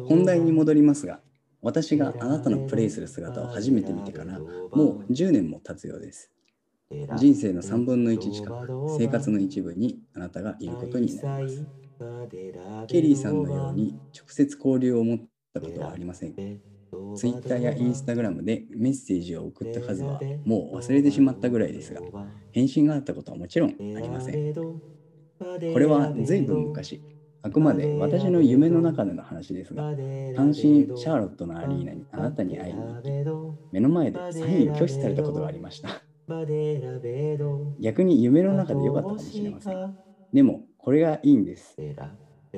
[0.09, 1.21] 本題に戻りますが、
[1.63, 4.41] 私があなたのプレイする姿を初めて見てから
[4.73, 6.33] もう10年も経つようです。
[7.17, 11.65] 人生の3分の1近く生活の一部にあなたがいることになります。
[12.89, 15.19] ケリーさんのように直接交流を持っ
[15.55, 16.37] たことはありません。
[17.17, 22.01] ツイッターやインスタグラムでメッセージを送った数はもう忘れてしまったぐらいですが、
[22.53, 24.55] 返信があったことはもちろんありません。
[24.55, 27.03] これは随分昔、
[27.43, 29.83] あくまで私の夢の中での話ですが、
[30.35, 33.09] 単身シャーロットのアリーナにあなたに会いに行き、
[33.73, 35.89] 目の前でサインを拒否されたことがありました。
[37.81, 39.97] 逆に夢の中で良かったかもしれません。
[40.33, 41.77] でも、これがいいんです。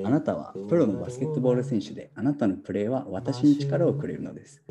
[0.03, 4.63] あなたはプロのバスケットボール選手で、あなたのプレーは私に力をくれるのです。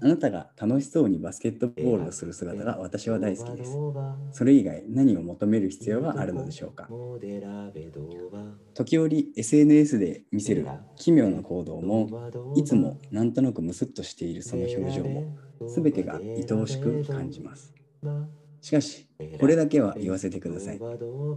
[0.00, 3.76] あなたが楽しそうにバスケットボールをする姿が私は大好きです。
[4.32, 6.88] それ以外何を求める必要があるのでしょうか？
[8.74, 10.66] 時折 SNS で見せる
[10.96, 12.08] 奇妙な行動も
[12.56, 15.36] いつもなんとなくムスッとしているその表情も
[15.68, 17.74] 全てが愛おしく感じます。
[18.62, 19.08] しかし
[19.40, 20.80] これだけは言わせてください。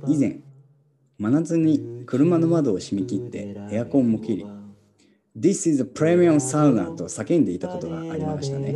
[0.07, 0.39] 以前
[1.23, 4.45] 真夏に車の窓を閉め切ってエアコンも切り。
[5.39, 8.75] This is a premium sauna と叫んでいたことがありましたね。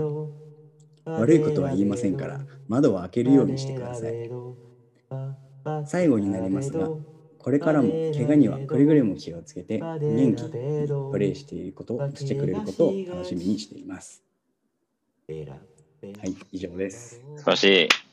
[1.06, 4.32] 悪いことは言いませんから窓を開けるようにしてください。
[5.88, 6.88] 最後になりますが
[7.38, 14.24] これからも怪我にはくれぐれも気をつけて元気にプレイしていることしてくれることを楽しみにしています。
[15.28, 17.22] はい以上です。
[17.36, 18.07] 素晴らしい。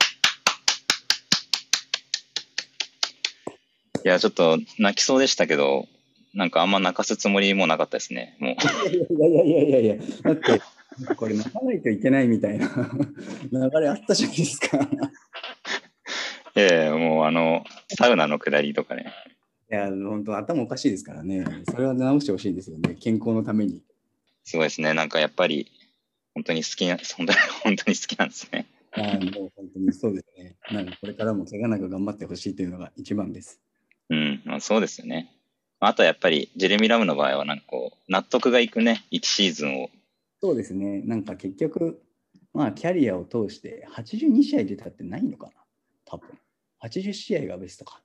[4.05, 5.87] いや、ちょっと泣きそうでしたけど、
[6.35, 8.37] なんかあんま泣かすつもりもなかったですね。
[8.39, 8.55] もう。
[8.93, 10.61] いやいやいやいやいやだって
[11.17, 12.69] これ泣かないといけないみたいな
[13.51, 14.79] 流れあったじゃないですか
[16.57, 17.65] いやいや、もうあの、
[17.99, 19.13] サウナの下りとかね。
[19.71, 23.81] いや本当頭おかしいですからねそれは直してほしいですよね健康のために
[24.45, 24.93] すごいですね。
[24.93, 25.73] なんかやっぱり、
[26.35, 28.67] 本当に好きな、本当に本当に好きなんですね。
[28.93, 30.55] あーもう本当にそうですね。
[30.71, 33.61] なんかこれからも怪我なく頑張ってほしいというのが一番です。
[34.11, 35.31] うん、まあ、そうですよね。
[35.81, 39.91] あとはやっぱり、ジェレミー・ラムの場合は、なんかこう、納得がいくね、1シーズンを。
[40.41, 41.01] そうですね。
[41.03, 42.03] なんか結局、
[42.53, 45.53] まあキャリアを通して82試合出たってないのかな
[46.05, 46.29] 多分。
[46.83, 48.01] 80試合がベストか。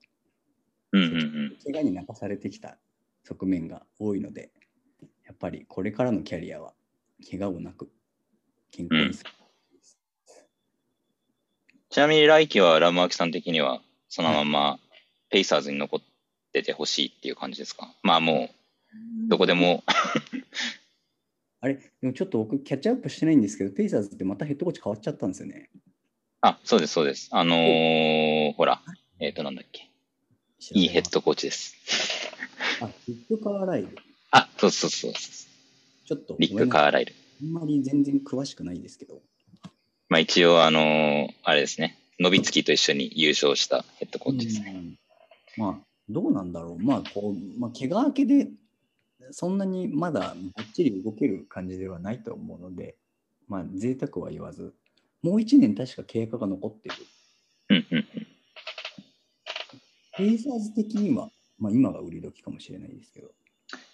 [0.92, 1.58] うんうんうん。
[1.64, 2.78] 怪我に泣かされてきた
[3.24, 4.52] 側面が多いので、
[5.26, 6.74] やっぱりこれからのキャリアは
[7.30, 7.92] 怪我をなく
[8.72, 9.30] 健康にする。
[11.90, 14.80] ちなみに来季はラムアキさん的には、そのまま
[15.30, 16.02] ペイサーズに残っ
[16.54, 17.94] ててほしいっていう感じですか？
[18.04, 18.50] まあも
[19.26, 19.84] う、どこでも、
[21.62, 25.70] あれ、でもちょっと僕キャッチアップしてないんですけど、ペイサーズってまたヘッドコーチ変わっちゃったんですよね。
[26.42, 27.28] あ、そうです、そうです。
[27.32, 28.82] あのーほら、
[29.20, 29.90] えっ、と、なんだっけ。
[30.74, 31.76] いいヘッドコーチです。
[32.82, 33.90] あ、リック・カーライル。
[34.32, 36.08] あ、そうそうそうそう。
[36.08, 37.14] ちょっとリック・カーライル。
[37.42, 39.22] あんまり全然詳しくないですけど。
[40.08, 41.98] まあ一応、あのーあれですね。
[42.20, 44.82] ノビツキと一緒に優勝したヘッドコーチですね。
[45.58, 46.84] うんまあ、どうなんだろう。
[46.84, 48.48] まあ、こう、まあ、怪我明けで、
[49.32, 52.96] そんなにまだばっちり動ける感じではないと思うので、
[53.48, 54.74] まあ、贅沢は言わず、
[55.22, 56.96] もう1年確か経過が残ってる。
[57.70, 58.06] うんうんうん。
[60.18, 63.30] ペイサーズ的には、まあ、今が売り時かもしれないですけど、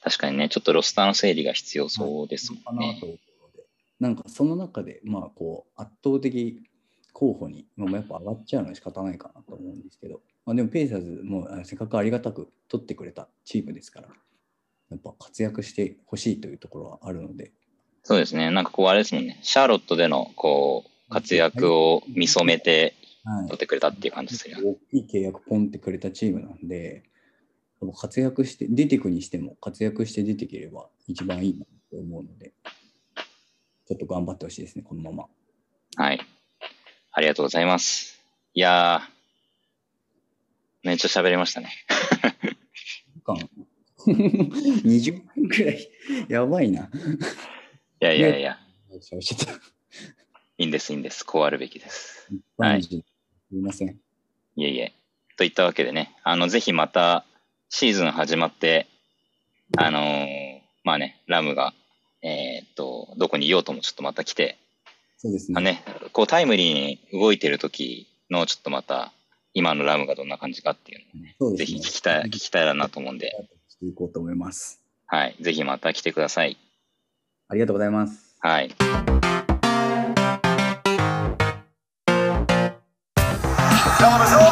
[0.01, 3.05] 確かにね、ちょっとロスターの整理が必要そうですもんねかなと。
[3.07, 3.63] 思うので、
[3.99, 6.61] なんかその中で、まあこう、圧倒的
[7.11, 14.09] 候補に、まあ、やっぱ上がっちゃうのは仕方ないかなと思うんですけど、まあ、でもペイサーズもあせっかくありがたく取ってくれたチームですから、
[14.89, 17.51] やっぱ活躍してほしいというところはあるので、
[18.03, 18.51] そうですね。
[18.51, 19.39] なんかこうあれですもんね。
[19.41, 24.77] シャーロットでのこう活躍を見初めてはい取ってくれたっていう感じですよね。
[24.91, 27.03] 大きい契約ポンってくれたチームなんで、
[27.99, 32.53] 活躍して、出てくにしても活躍して出てければ一番いいなと思うので、
[33.87, 35.25] ちょっと頑張ってほしいですね、このまま。
[35.95, 36.19] はい。
[37.11, 38.21] ありがとうございます。
[38.53, 39.14] いやー、
[40.85, 41.71] めっちゃ喋りましたね。
[43.23, 43.37] 間
[44.05, 45.89] 20 分くらい、
[46.29, 46.83] やばいな。
[46.83, 48.59] いやいやいや、
[50.57, 51.25] いいんです、いいんです。
[51.25, 52.27] こうあるべきです。
[52.31, 53.01] 一はいす
[53.51, 53.99] みません。
[54.55, 54.93] いえいえ。
[55.37, 57.25] といったわけでね、あの、ぜひまた
[57.69, 58.85] シーズン始まって、
[59.77, 61.73] あのーまあね、ラムが、
[62.21, 64.59] えーっと、どこにいようともちょっとまた来て、
[65.17, 65.83] そうですまあね。
[65.87, 69.11] ね、こうタイムリーに動いてる時のちょっとまた、
[69.57, 70.99] 今のラムがどんな感じかっていう
[71.39, 73.31] のをね、ねひ聞きたい、聞きたいなと思うんで、
[73.69, 74.81] していこうと思います。
[75.07, 75.37] はい。
[75.39, 76.57] ぜひまた来てください。
[77.47, 78.35] ありがとうございます。
[78.41, 78.75] はい。
[84.07, 84.25] Over.
[84.27, 84.44] Helmet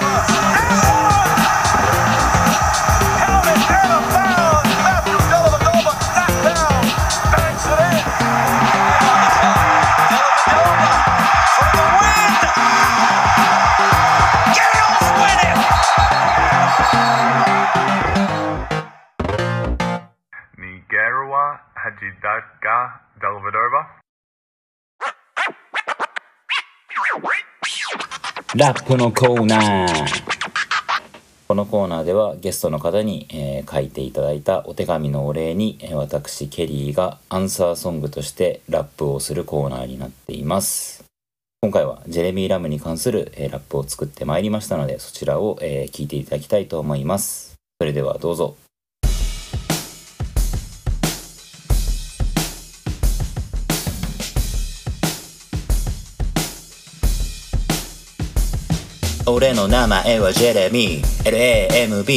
[28.55, 30.23] ラップのコーナー。
[31.47, 41.03] このコーナーではゲストの方に、えー書いていただいたお手紙のお礼に、え私ケリーがアンサーソングとしてラップをするコーナーになっています。
[41.61, 47.55] 今回はジェレミー・ラムに関する、えーラップを作ってまいりましたのでそちらを、えー聞いていただきたいと思います。
[47.79, 48.55] それではどうぞ。
[59.25, 62.09] 俺の名前はジェレミー LAMB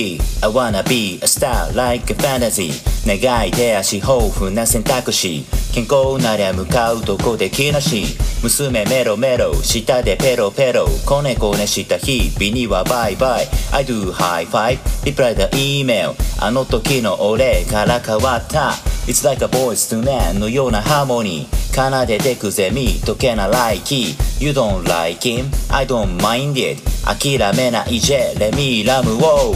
[0.42, 5.44] I wanna be a star like a fantasy 長い手足豊富な選択肢。
[5.72, 13.46] 健康なりゃ向かうとこできなし娘メロメロ舌でペロペロコネコネした日々にはバイバイ。
[13.72, 18.72] I do high five リプライだ E メールあの時の俺から変わった。
[19.06, 21.66] It's like a voice to man のようなハーモニー。
[21.76, 23.94] 奏でてくゼミ解けな like
[24.40, 25.44] You don't like him?
[25.68, 29.14] I don't mind it 諦めないジェレミーラム。
[29.22, 29.54] を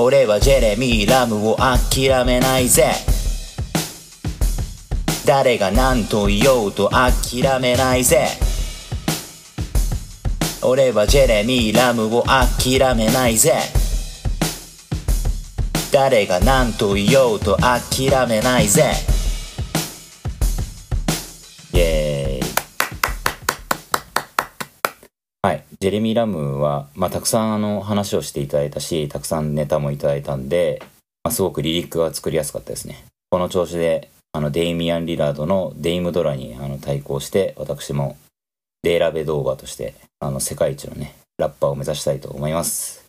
[0.00, 2.92] 俺はジェレミーラムを諦めないぜ。
[5.26, 8.28] 誰が何と言おうと諦めないぜ。
[10.62, 13.54] 俺はジェレミーラムを諦めないぜ。
[15.90, 18.92] 誰が何と言おうと諦めないぜ。
[25.80, 30.82] ジェレミー・ラムは、まあ、たくさんあの話をしていただいたしたくさんネタもいただいたんで、
[31.22, 33.04] まあ、すごくリリックが作りやすかったですね。
[33.30, 38.16] この調子であのデイミアン・リラードのデイムドラにあの対抗して私も
[38.82, 43.04] デーラベドーバーとしてあの世界一のねラッパーを目指したいと思います。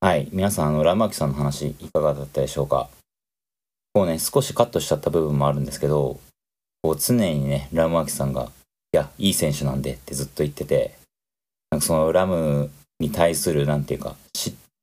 [0.00, 0.28] はい。
[0.32, 2.90] 皆さんあのラムアキさんの話いかがだったでしょうか？
[3.94, 6.20] こうね少しカットしちゃった部分もあるんですけど
[6.82, 8.50] こう常にねラムアキさんが
[8.92, 10.99] いやいい選手なんでってずっと言ってて
[11.70, 14.16] なんかそのラムに対するなんていうか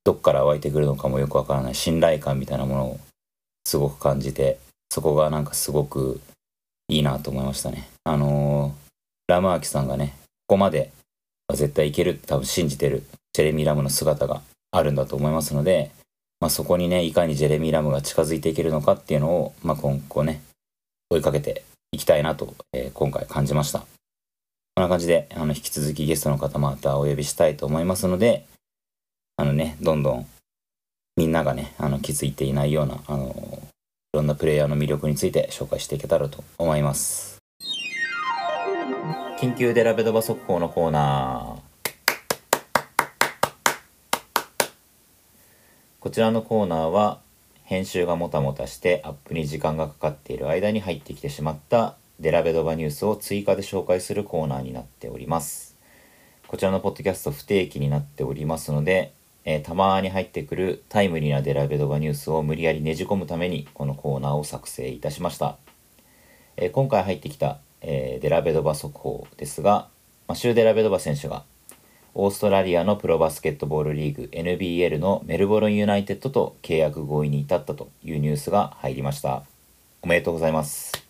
[0.08, 3.00] どっから湧いてくるのかもよくわからない信頼感みたいなものを
[3.66, 4.58] すごく感じて
[4.90, 6.22] そこがなんかすごく
[6.88, 7.90] いいなと思いましたね。
[8.06, 8.88] あのー
[9.28, 10.16] ラムアキさんがね
[10.48, 10.94] ここまで
[11.50, 15.92] は絶対いけるって多分信じてるジェレミー・ラムの姿があるんだと思いますので、
[16.40, 20.42] まあ、そこにねいかにジェレミー・ラムが近づいていけるのかっていうのを、まあ、今後ね
[21.10, 23.84] 追いかけていきたいなと、えー今回感じました。
[24.78, 28.46] こんな感じであの引き続きゲストの方またお呼びしたいと思いますので
[29.36, 30.28] あのねどんどん
[31.16, 37.40] みんながねあの気づいていないようなあのいろんなプレイヤーの魅力について紹介していけたらと思います。
[39.40, 41.60] 緊急デラベドバ速報のコーナー。
[46.00, 47.20] こちらのコーナーは
[47.64, 55.78] 編集がもたもたしてアップに時間がかかっている間に入ってきてしまったデラベドバニュースを追加で紹介するコーナーになっております
[56.48, 59.12] こちらのポッドキャスト不定期になっておりますので、
[59.44, 65.58] えーたまに入ってくるタイムリーなデラベドバニュースを無理やりねじ込むためにこのコーナーを作成いたしました。
[66.56, 69.90] えー今回入ってきた、えーデラベドバ速報ですが、
[70.28, 71.44] まあ、シューデラベドバ選手が
[72.14, 79.44] オーストラリアのプロバスケットボールリーグ NBL のメルボルンユナイテッドと契約合意に至ったというニュースが入りました。
[80.02, 81.07] おめでとうございます。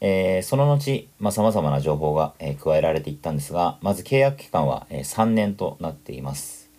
[0.00, 6.70] えーその後、まあ、様々な情報が、えー加えられていったんですが、まず契約期間は、えー3年となっています。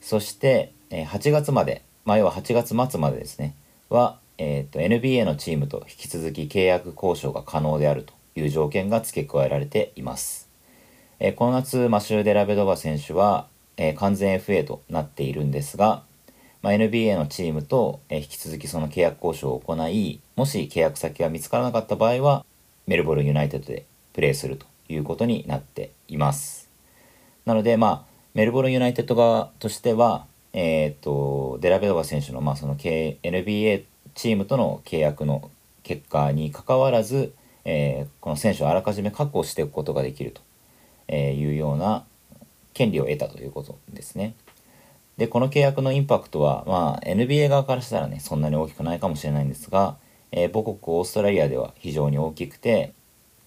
[0.00, 3.54] そして、えー8月まで、まあ、要は8月末までですね、
[3.90, 10.48] は、えーと NBA のチームと引き続き契約交渉が可能であるという条件が付け加えられています。
[11.20, 13.46] えーこの夏、マシュー・デラベドバ選手は、
[13.76, 16.02] えー完全 FA となっているんですが、
[16.60, 22.44] まあ、NBA のチームと、えー引き続きその契約交渉を行いもし契約先が見つからなかった場合は
[22.86, 26.70] メルボルンユナイテッドでプレーするということになっています
[27.44, 35.50] なのでまあメルボルンユナイテッド側としてはえっ、とデラベドバ選手のまあその K- NBA チームとの契約の
[35.82, 40.40] 結果にかかわらず、えーこの選手をあらかじめ確保しておくことができると
[41.08, 42.04] えーいうような
[42.72, 44.34] 権利を得たということですね。
[45.16, 49.96] でこの契約のインパクトは、まあ、NBA 側からしたらねそんなに大きくないかもしれないんですが、
[50.36, 52.92] えー母国オーストラリアでは非常に大きくて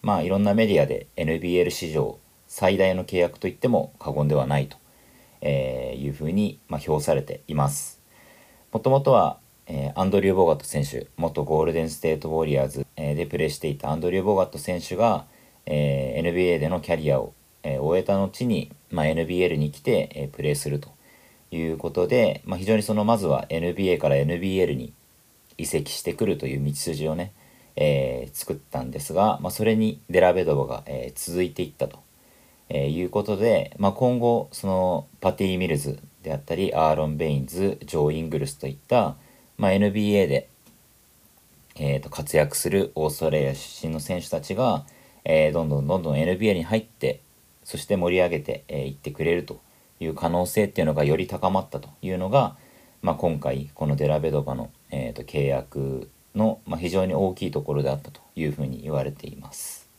[0.02, 2.18] まあいろんなメディアで NBL 史上
[2.48, 4.78] 最大の契約といっても過言ではないと、
[5.42, 8.00] えーいうふうに、まあ、評されています。
[8.72, 15.26] もともとは、えーアンドリュー・ボガット選手元ゴールデン・ステート・ウォリアーズ、えでプレーしていたアンドリュー・ボガット選手が、
[15.66, 17.34] えー NBA でのキャリアを、
[17.64, 20.90] えー終えた後に、まあ、NBL に来て、えープレーすると
[21.52, 24.94] いうことで、まあ、非常にそのまずは NBA から NBL に
[25.58, 27.34] 移籍してくるという道筋をね、
[27.76, 32.00] えー作ったんですが、まあ、それにデラベドバが、えー続いていったと、
[32.70, 39.16] えーいうことで、まあ、今後そのパティ・ミルズであったりアーロン・ベインズジョー・イングルスといった、
[39.58, 40.50] まあ、NBA で、
[41.76, 44.86] えーと活躍するオーストラリア出身の選手たちが、
[45.24, 47.22] えーどんどんどんどん NBA に入って
[47.64, 49.60] そして盛り上げてい、えーってくれると
[50.00, 52.56] いう可能性っていうのがより高まったというのが、
[53.08, 59.90] まあ、今回このデラベドバの、えーと契約の、まあ、非常に大きいところであったというふうに言われています。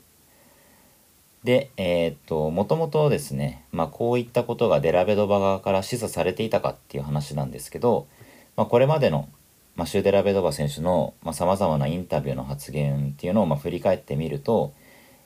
[1.43, 8.09] で、えーと、もともとですね、まあ、こういったことがデラベドバ側から示唆されていたかっていう話なんですけど、
[8.57, 9.31] まあ、これまでの、
[9.75, 14.75] まあ、シューデラベドバ選手のさまざ、まなインタビューの発言っていうのをまあ振り返ってみると、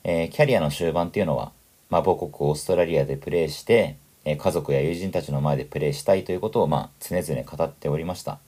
[0.05, 1.51] えーキャリアの終盤っていうのは、
[1.89, 8.39] まあ、母国オーストラリアでプレーして、え家族や友人たちの前でプレーしたいということを、まあ、常々語っておりました。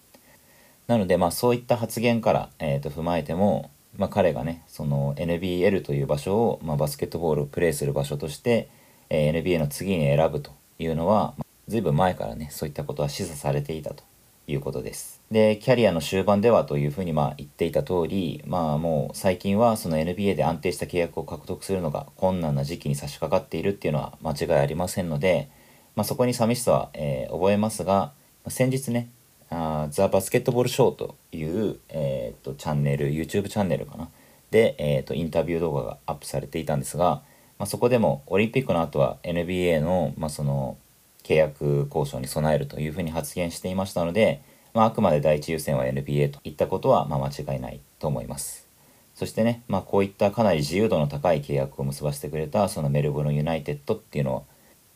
[0.87, 8.69] なので、まあ、そういった発言から、えー、と踏まえても、まあ、彼がねその NBL という場所を、まあ、バスケットボールをプレーする場所として、
[9.09, 14.03] え NBA の次に選ぶというのは、まあ、ずいぶん前からねそういったことは示唆されていたと
[14.47, 15.21] いうことです。
[15.31, 25.49] でキャリアの終盤ではというふうにまあ言っていた通りまあもう最近はその NBA で安定した契約を獲得するのが困難な時期に差し掛かっているっていうのは間違いありませんので、
[25.95, 28.11] まあ、そこに寂しさは、えー覚えますが
[28.47, 29.09] 先日ね
[29.49, 34.09] あザ・バスケットボールショーという、えー、とチャンネル YouTube チャンネルかな
[34.51, 37.21] で、えー、とインタビュー動画がアップされていたんですが、
[37.59, 40.77] まあ、そこでもオリンピックの後は NBA の,、まあその
[41.23, 44.41] 契約交渉に備えるというふうに発言していましたので、
[44.73, 48.67] まあ、あくまで第一優先は NBA といったことはまあ間違いないと思います。
[49.15, 54.41] そしてね、まあ、こういったかなり自由度の高い契約を結ばせてくれたそのメルボルンユナイテッドっていうのは、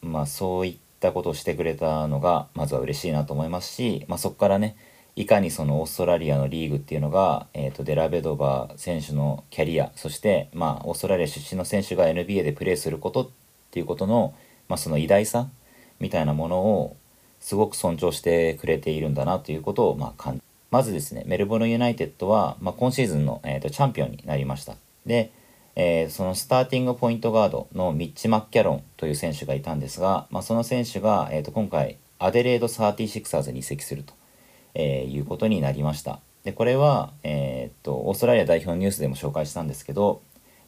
[0.01, 4.75] まあ、そういったたことをしてくれたのがまずは嬉しいなと思いますし、まあ、そこからね
[5.15, 13.29] いかにそのオーストラリアのリーグっていうのが、えー、とデラベドバー選手のキャリアそして、まあ、オーストラリア出身の選手が NBA でプレーすることっ
[13.71, 14.33] ていうことの、
[14.67, 15.49] まあ、その偉大さ
[15.99, 16.97] みたいなものを
[17.39, 20.41] すごく尊重してくれているんだなということをまあ感じ
[20.71, 24.75] まずですねメルボルンユナイテッドは、まあ、今シーズンの、えー、とチャンピオンになりました。
[25.05, 25.31] で、
[25.75, 34.13] えーそのスターティングポイントガードのミッチ・マッキャロンという選手がいたんですが、まあ、その選手が、えー、と今回アデレード 36ers に移籍すると、
[34.73, 36.19] えーいうことになりました。
[36.43, 40.21] でこれは、えー、とオーストラリア代表のニュースでも紹介したんですけど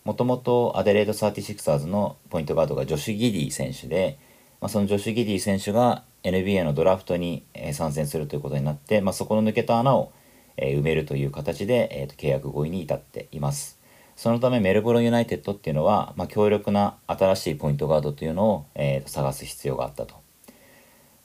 [0.03, 4.17] もともとアデレード 36ers のポイントガードがジョシュ・ギディ選手で、
[4.59, 7.43] まあ、そのジョシュ・ギディ選手が NBA のドラフトに、
[7.73, 10.11] 参戦するということになって、まあ、そこの抜けた穴を、
[10.57, 13.79] 埋めるという形で、えーと契約合意に至っています。
[14.21, 20.13] そのためメルボルンユナイテッドっていうのは、まあ、強力な新しいポイントガードというのを、えーと探す必要があったと。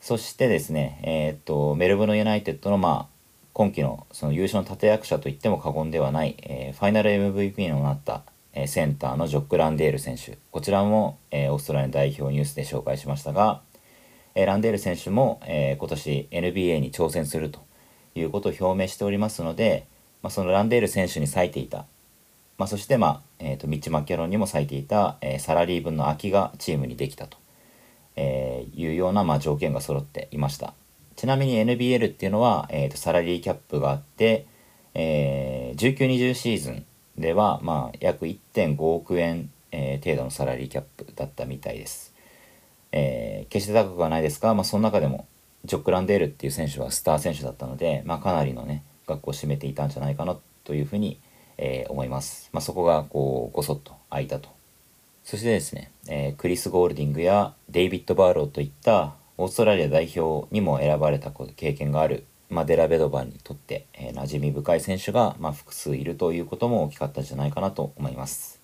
[0.01, 8.23] そしてですね、えー、とメルボルンユナイテッドの、まあ、今季のその優勝の立役者といっても過言ではない、えーファイナル MVP のなった、
[8.55, 10.39] えーセンターのジョック・ランデール選手。
[10.51, 13.61] こちらも、えーオーストラリア代表ニュースで紹介しましたが、
[14.35, 17.61] えーランデール選手も、えー今年 NBA に挑戦すると
[18.15, 19.87] いうことを表明しておりますので、
[20.23, 21.85] まあ、そのランデール選手に割いていた、
[22.59, 27.37] まあ、そして、まあえー、とミッチ・マッキャロンにも割いていた、えーサラリー分の空きがチームにできたと、
[28.17, 30.75] えーいうような、まあ、条件が揃っていました
[31.17, 34.47] ちなみに NBL っていうのは、えー、とサラリーキャップがあって、
[34.95, 36.87] えー1920シーズン
[37.19, 42.15] では、まあ、約1.5億円、えー程度のサラリーキャップだったみたいです。
[42.93, 45.27] えー決して高くはないですが、まあ、その中でも
[45.65, 51.21] ジョック・ランデールっていう選手はスター選手だったので、まあ、かなりのね額を占めていたんじゃないかなというふうに、
[51.59, 52.51] えー思います。
[52.53, 54.49] まあ、そこがこうごそっと空いたと。
[55.25, 68.61] そしてですね、えークリス・ゴールディングやデイビッド・バーローといったオーストラリア代表にも選ばれた経験がある、まあ、デラベドバーにとって、えー馴染み深い選手が、まあ、複数いるということも大きかったんじゃないかなと思います。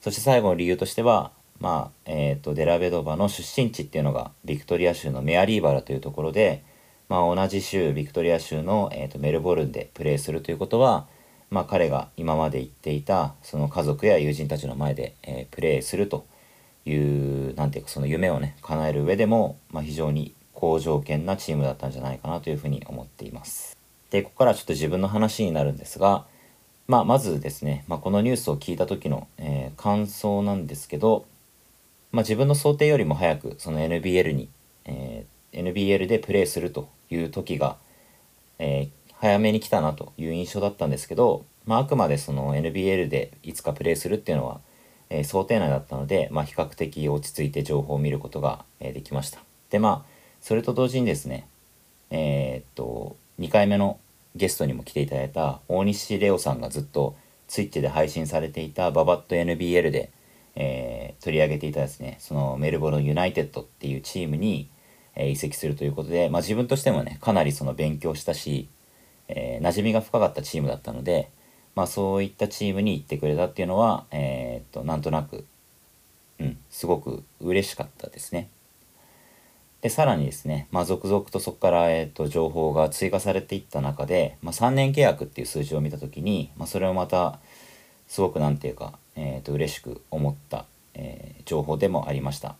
[0.00, 6.62] そして最後の理由としては、まあえー、とデラベドバの出身地っていうのがビクトリア州のメアリーバラというところで、
[7.10, 11.06] まあ、同じ州ビクトリア州の、えー、とメルボルンでプレーするということは、
[11.50, 16.26] まあ、彼が今まで言っていたその家族や友人たちの前で、えープレーすると
[16.86, 23.76] いうなんていうかその夢をね叶える上でも、まあ、非常に好条件なチームだったんじゃないかなというふうに思っています。
[24.10, 26.26] でここからちょっと自分の話になるんですが、
[26.88, 31.26] まあ、まずですね、まあ、このニュースを聞いた時の、えー感想なんですけど、
[32.12, 34.48] まあ、自分の想定よりも早くその NBL に、
[34.84, 37.76] えー NBL でプレーするという時が、
[38.60, 44.60] えー早めに来たなという印象だったんですけど、まあ、あくまでその NBL でいつかプレーするっていうのは、
[45.10, 49.40] えー想定内だったので、まあ、比較的落ち着いて情報を見ることが、えーできました。
[49.68, 50.10] でまあ
[50.40, 51.46] それと同時にですね
[52.10, 54.00] えーっと2回目の
[54.36, 57.14] ゲストにも来ていただいた大西レオさんがずっと
[57.46, 60.10] ツイッチで配信されていたババット NBL で、
[60.56, 64.70] えー取り上げていたですねそのメルボルンユナイテッドっていうチームに、
[65.14, 68.70] え移籍するということで、まあ、自分としてもねかなりその勉強したし、
[69.30, 71.30] えー馴染みが深かったチームだったので、
[71.74, 75.44] まあ、そういったチームに行ってくれたっていうのは、えーっとなんとなく、
[76.38, 78.48] うん、すごく嬉しかったですね。
[79.80, 87.38] でさらにですね、まあ、続々とそこから、えー、と情報が追加されていった中で、まあ、3年契約っていう数字を見た時に、まあ、それをまた
[88.06, 92.54] すごくなんていうか、えー、と嬉しく思った、えー情報でもありました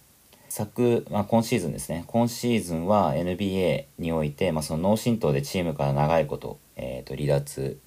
[0.50, 2.02] 昨、まあ、今シーズンですね。
[2.08, 7.78] 今シーズンは NBA において、まあ、その脳震盪でチームから長いこと,、えー、と離脱、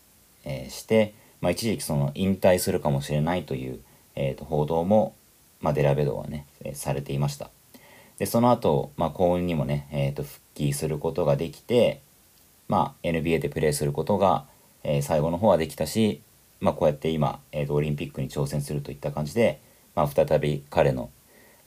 [0.45, 3.79] えーして、まあ、一時期その引退するかもしれないという、
[4.15, 5.13] えー、と報道も、
[5.59, 7.49] まあ、デラベドはね、えーされていました。
[8.17, 11.99] でその後、まあ幸運にもね、えー、と復帰することができて、
[12.69, 14.45] まあ、NBA でプレーすることが、
[14.85, 16.21] えー最後の方はできたし、
[16.61, 19.59] まあ、こうやって今、えーとオリンピックに挑戦するといった感じで、
[19.95, 21.09] まあ、再び彼の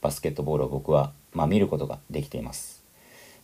[0.01, 2.83] バスケットボールを僕は、まあ、見ることができています。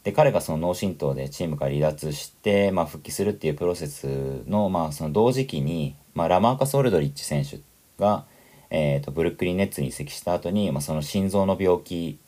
[0.04, 7.60] で彼がその脳震盪でチームから離脱して、まあ、復帰するっていうプロセスの,、まあその同時期に、まあ、ラマーカス・オルドリッチ選手
[7.98, 8.26] が、
[8.70, 12.20] えー、とブルックリン・ネッツに移籍した後に、まあ、その心臓の病気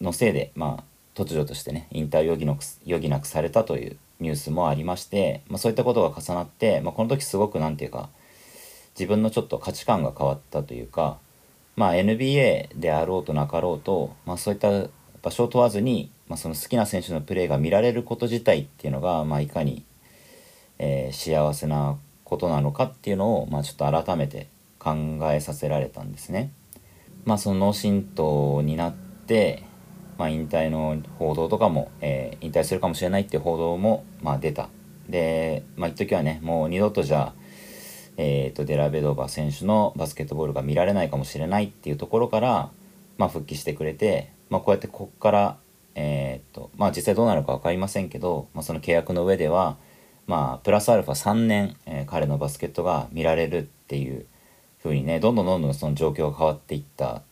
[0.00, 8.08] のせいで、まあ、突如としてね引退を余儀なく余儀なくされたというニュースもありまして、まあ、そういったことが重なって、まあ、この時すごくなんていうか
[8.98, 11.18] 自分のちょっと価値観が変わったというか、
[11.80, 14.90] まあ、NBA であろうとなかろうと、まあ、そういった
[15.22, 19.86] 場所を問わずに、まあ、その好きな選手のプレーが見られること自体っていうのが、まあ、いかに、
[20.78, 24.94] えー幸せなことなのかっていうのを、まあ、ちょっと改めて考
[25.32, 26.52] えさせられたんですね。
[27.24, 28.94] まあ、その脳震盪になっ
[29.26, 29.64] て、
[30.18, 34.68] まあ、引退の報道とかも、えー引退するかもしれないっていう報道も、まあ、出た。
[35.08, 37.39] で、まあ、一時はねもう二度とじゃあ、
[38.22, 42.70] えー、とデラベドバ選手のバスケットボールが見られないかもしれないっていうところから、
[43.16, 45.56] まあ、復帰してくれて、まあ、こうやってここから、
[45.94, 49.78] えーとまあ、実際どうなるか分かりませんけど、まあ、その契約の上では、
[50.26, 54.26] まあ、プラスアルファ3年、えー彼のバスケットが見られるっていう
[54.82, 57.22] 風にねどんどんどんどんその状況が変わっていった、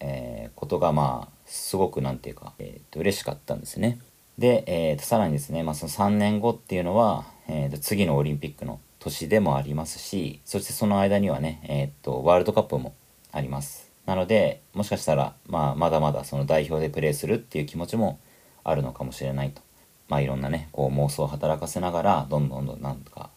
[0.00, 4.00] えーことがまあすごくなんていうか、えーと嬉しかったんですね。
[4.36, 12.94] で、えーとさらにですね、まあ、その3年後っていうのは、えーと次のオリンピックの年でもありますしそしてその間にはね、えーとワールドカップも
[13.32, 13.90] あります。
[14.06, 18.20] なのでもしかしたら、まあ、まだまだその代表でプレーするっていう気持ちも
[18.62, 19.62] あるのかもしれないと。
[20.08, 23.30] まあ、いろんなねこう妄想を働かせながらどんどんどんなんとか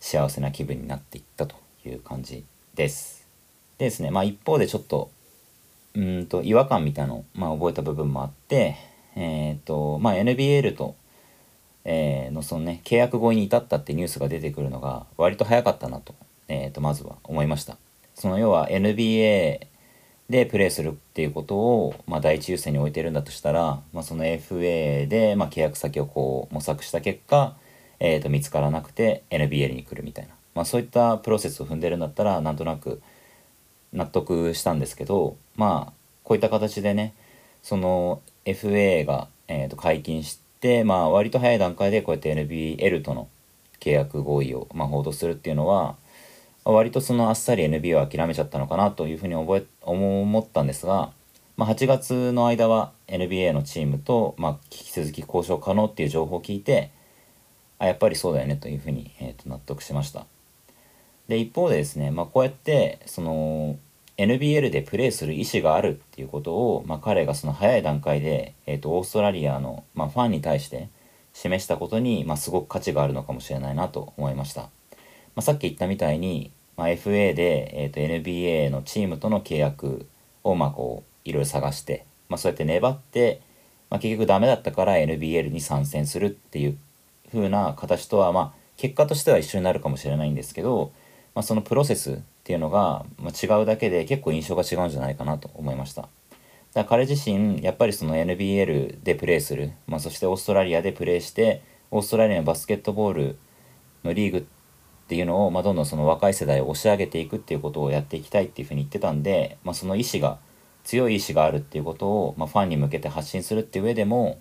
[0.00, 1.56] 幸せな気分になっていったと
[1.86, 2.44] いう感じ
[2.74, 3.26] です。
[3.78, 5.10] でですねまあ一方でちょっと
[5.94, 8.76] うーんと違和感みたいのを、まあ、覚えた部分もあって
[9.16, 10.94] えっ、とまあ NBL と、
[11.92, 16.14] えーのそのね契約合意に至ったってニュースが出てくるのが割と早かったなと,、
[16.46, 17.76] えー、とまずは思いました。
[18.14, 19.66] その要は NBA
[20.28, 27.56] でプレーするっていうことを、まあ、第一優先に置いてるんだとしたら、まあ、その FA で、まあ、契約先をこう模索した結果、
[27.98, 33.02] えー、と見つからなくて NBL に来るみたいな、まあ、そういったプロセスを踏んでるんだったらなんとなく
[33.92, 37.14] 納得したんですけどまあこういった形でね
[37.62, 43.28] その FA が、えー、と解禁して、でまあ、割と早い段階でこうやって NBL との
[43.80, 45.96] 契約合意を、まあ、報道するっていうのは
[46.64, 51.12] 割とそのあっさり NBA を諦めちゃったのかなというふうに覚え思ったんですが、
[51.56, 56.90] まあ、8月の間は NBA のチームと、まあ、引き続き交渉可能っていう情報を聞いて
[57.78, 60.26] あやっぱりそうだよねというふうに、えー、と納得しました。
[61.28, 63.78] で一方でですね、まあ、こうやってその
[64.20, 70.90] NBL でプレーする意思があるっていうことを、まあ、彼がその早い段階で、えー、とオーストラリアの、まあ、ファンに対して
[71.32, 74.68] 示したことに、まあ、すごく価値があるのかもしれないなと思いました、ま
[75.36, 80.06] あ、さっき言ったみたいに、まあ、FA で、えー、と NBA のチームとの契約
[80.44, 83.40] をまあこういろいろ探して、まあ、そうやって粘って、
[83.88, 86.78] まあ、結局ダメだったから NBL に参戦するっていう
[87.30, 90.90] 風な形とはまあ結果としては一緒になるかもしれないんですけど、
[91.34, 96.02] まあ、そのプロセスっていうのがまあ違うだけで結構印象が違うんじゃないかなと思いました。
[96.02, 96.10] だか
[96.74, 103.38] ら彼自身やっぱりその NBL でプレーする、まあ、そしてオーストラリアでプレーしてオーストラリアのバスケットボール
[104.04, 104.42] のリーグっ
[105.08, 110.38] ていうのを、まあ、どんどんその若い世代を押し上げていくっていうことをやっていきたいっていうふうに言ってたんで、まあ、その意思が
[110.84, 114.40] 強い意志があるっていうことを、まあ、ファンに向けて発信するっていう上でも、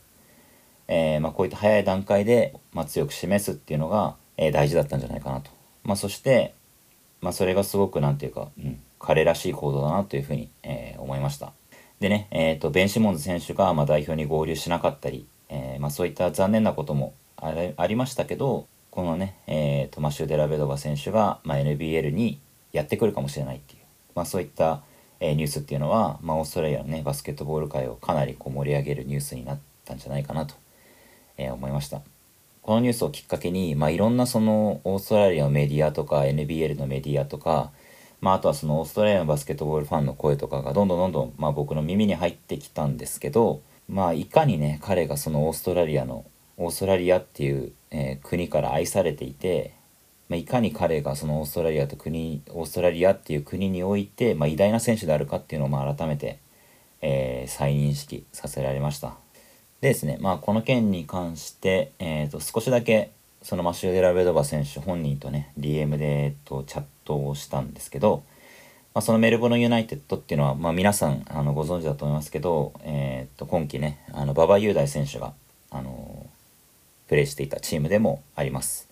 [0.87, 5.49] えーまあ、こういった早い段階で、まあ、強く示すっていうのが、えー大事だったんじゃないかなと、
[5.83, 6.53] ま、そして、
[7.22, 11.53] まあ、それがすごくなんていうか、うん、彼らしい行動だなというふうに、えー思いました
[11.99, 22.39] でね、えー、とベン・シモンズ選手が、まあ、代表に合流しなかったり、えーまあ、そういった残念なこともあありましたけどこのね、えー、とマシュー・デラベドバ選手が、まあ、NBL に
[22.74, 23.80] やってくるかもしれないっていう、
[24.15, 24.84] まあ、そういった、
[25.20, 30.55] えーニュースっていうのは、まあ、オーストラリアのねバスケットボール界をかなりこう盛り上げるニュースになったんじゃないかなと、
[31.38, 32.01] えー思いました。
[32.70, 37.72] このニュースをきっかけに、まあ、いろんなそのオーストラリアのメディアとか NBL のメディアとか、
[38.22, 46.26] まあ、あとはそのオーストラリアのバスケットボールファンの声とかがどんどんどんどん、まあ、僕の耳に入ってきたんですけど、まあ、いかにね彼がそのオーストラリアの
[46.57, 49.74] オーストラリアっていう、えー国から愛されていて、
[50.28, 56.38] まあ、いかに彼がそのオーストラリアと国オーストラリアっていう国において、まあ、偉大な選手であるかっていうのをまあ改めて、
[57.01, 59.15] えー再認識させられました。
[59.82, 63.11] でですね、まあ、この件に関して、えー、と少しだけ
[63.41, 68.23] そのマシュー・デラベドバ選手本人とね DM で、えっとチャットをしたんですけど、
[68.93, 75.34] まあ、そのメルボルン・ユナイテッドっていうのは、まあ、皆さんあのご存知だと思いますけど、えー、と今季ねあの馬場雄大選手が、
[75.71, 76.25] あの
[77.07, 78.89] プレーしていたチームでもあります。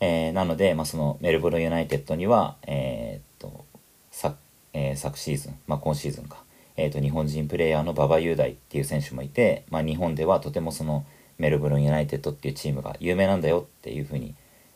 [0.00, 3.64] えーなので、まあ、そのメルボルン・ユナイテッドには、えー、と
[4.10, 4.36] 昨
[4.72, 6.43] えー昨シーズン、まあ、今シーズンか、
[6.76, 11.04] えー、と日本人プレイヤーの馬場雄大っていう選手もいて、まあ、日本ではとてもその
[11.38, 14.34] メルボルン・ユナイテッドっていうチームが有名なんだよっていうふうに、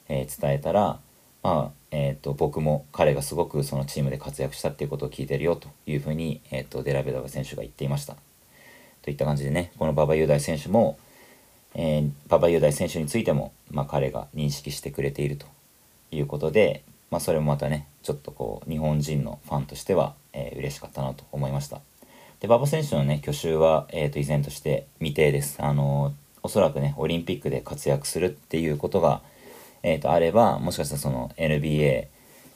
[0.09, 1.01] えー伝えたら、
[1.43, 8.17] まあえー、と僕も彼がすごくそのチームで活躍したっていうことを聞いてるよというふうに、えー、とデラベダバ選手が言っていました。
[9.03, 10.99] といった感じでねこの馬場雄大選手も、
[11.75, 15.47] えー馬場雄大選手についても、まあ、彼が認識してくれていると
[16.11, 21.81] いうことで、まあ、それもまたねちょっとこう日本人のファンとしては、えー嬉しかったなと思いました。
[22.41, 25.57] で馬場選手のね去就は、えー、と依然として未定です。
[25.61, 29.21] あのーおそらくねオリンピックで活躍するっていうことが、
[29.83, 32.07] えー、とあればもしかしたらその NBA、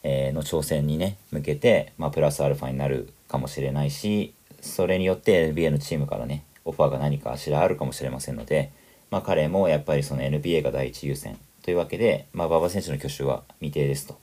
[0.04, 8.72] の挑戦にね向けて、まあ、プラスアルファになるかもしれないしそれによって NBA のチームからねオファーが何かしらあるかもしれませんので、
[9.10, 14.18] まあ、彼もやっぱりその NBA が第一優先というわけで、まあ、馬場選手の去就は未定ですと。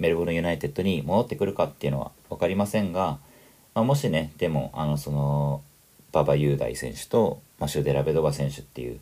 [0.00, 3.18] メルボルン・ユナイテッドに戻ってくるかっていうのは分かりませんが、
[3.74, 5.62] まあ、もしねでもあのその
[6.12, 8.98] 馬場雄大選手とマシュ・デラベドバ選手っていう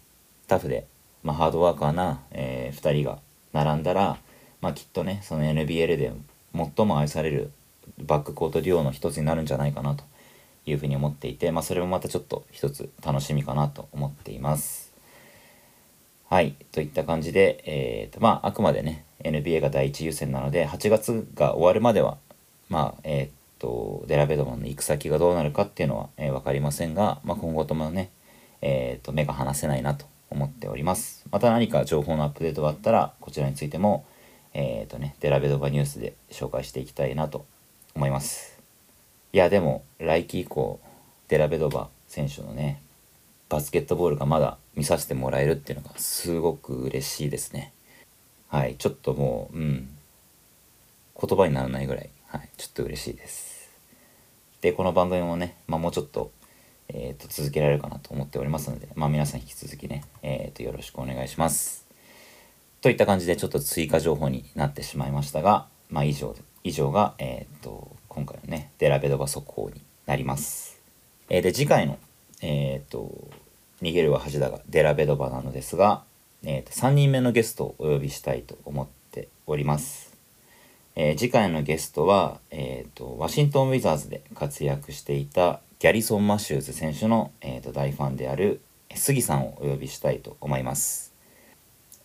[0.48, 0.86] タフで、
[1.22, 3.18] まあ、ハードワーカーな、え2人が
[3.52, 4.18] 並んだら、
[4.60, 6.12] まあ、きっとねその NBL で
[6.54, 7.52] 最も愛される
[7.98, 10.04] バックコートデュオの一つになるんじゃないかなと
[10.66, 14.87] いうふうに思っていて、まあ、それもまたちょっと一つ楽しみかなと思っています。
[16.30, 16.56] はい。
[16.72, 22.18] といった感じで、えーと、まあ、あくまでね、NBA が第一優先なので、8月が終わるまでは、
[22.68, 28.10] まあ、えーと、デラベドマンの行く先がどうなるかっていうのは、えー、分かりませんが、まあ、今後ともね、
[28.60, 31.24] えーと、目が離せないなと思っております。
[31.30, 34.04] また何か情報のアップデートがあったら、こちらについても、
[34.52, 37.46] えーとね、デラベドバニュースで紹介していきたいなと
[37.94, 38.60] 思います。
[39.32, 40.78] いや、でも、来季以降、
[41.28, 42.82] デラベドバ選手のね、
[43.48, 47.72] バスケットボールがまだ見させてもらえるっていうのがすごく嬉しいですね。
[48.46, 49.88] はい、ちょっともう、うん、
[51.20, 53.68] 言葉にならないぐらい、はい、ちょっと嬉しいです。
[54.60, 56.30] で、この番組もね、まあ、もうちょっと、
[56.88, 61.84] えー、と続けられるかなと思っておりますので、まあ、皆さん引き続きね、えー、とよろしくお願いします。
[62.80, 70.80] といった感じでちょっと追加情報になってしまいましたが、まあ、以上以上が、えー、と今回のねデラベドバ速報になります。
[71.28, 71.98] えで次回の、
[72.42, 73.28] えー、と
[73.82, 76.02] 逃げるは恥だがデラベドバなのですが、
[76.42, 80.16] えー、と3人目のゲストをお呼びしたいと思っております。
[80.96, 88.60] えー次回のゲストは、えー、とワシントン・ウィザーズで活躍していたギャリソン・マシューズ選手の、えー、と大ファンである
[88.94, 91.14] 杉さんをお呼びしたいと思います。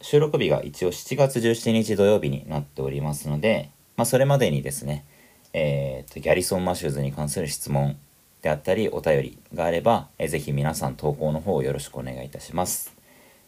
[0.01, 5.05] 収録日が一応7月17日土曜日になっておりますので、まあ、それまでにですね、
[5.53, 7.97] えーとギャリソン・マシューズに関する質問
[8.43, 12.93] であったりお便りがあれば、えーぜひ皆さん投稿の方をよろしくお願いいたします。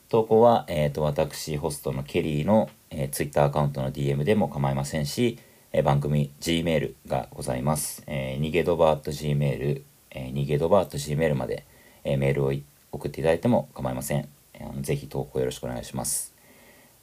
[0.08, 5.38] 投稿は、えー、と私ホストのケリーの、えー、Twitter アカウントの DM でも構いませんし、
[5.74, 8.04] えー番組 Gmail がございます。
[8.08, 9.82] えー、逃げドバー Gmail、
[10.12, 11.66] えー、逃げドバー Gmail まで、
[12.06, 12.54] えーメールを
[12.94, 14.30] 送っていただいても構いません。
[14.54, 16.34] えーぜひ投稿よろしくお願いします。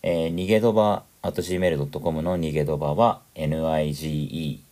[0.03, 4.65] えー、逃げドバ at gmail.com の逃げドバは NIGEDOVA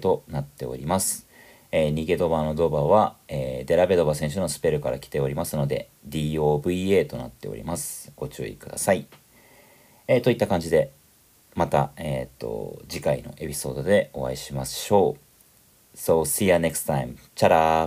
[0.00, 1.27] となっております。
[1.70, 8.12] えー、逃げドバのドバは、えーデラベドバ選手のスペルから来ておりますので DOVA となっております。
[8.16, 9.06] ご注意ください。
[10.06, 10.90] えーといった感じで
[11.54, 15.96] また、えー、と次回のエピソードでお会いしましょう。
[15.96, 17.16] So see ya next time.
[17.34, 17.86] チャラ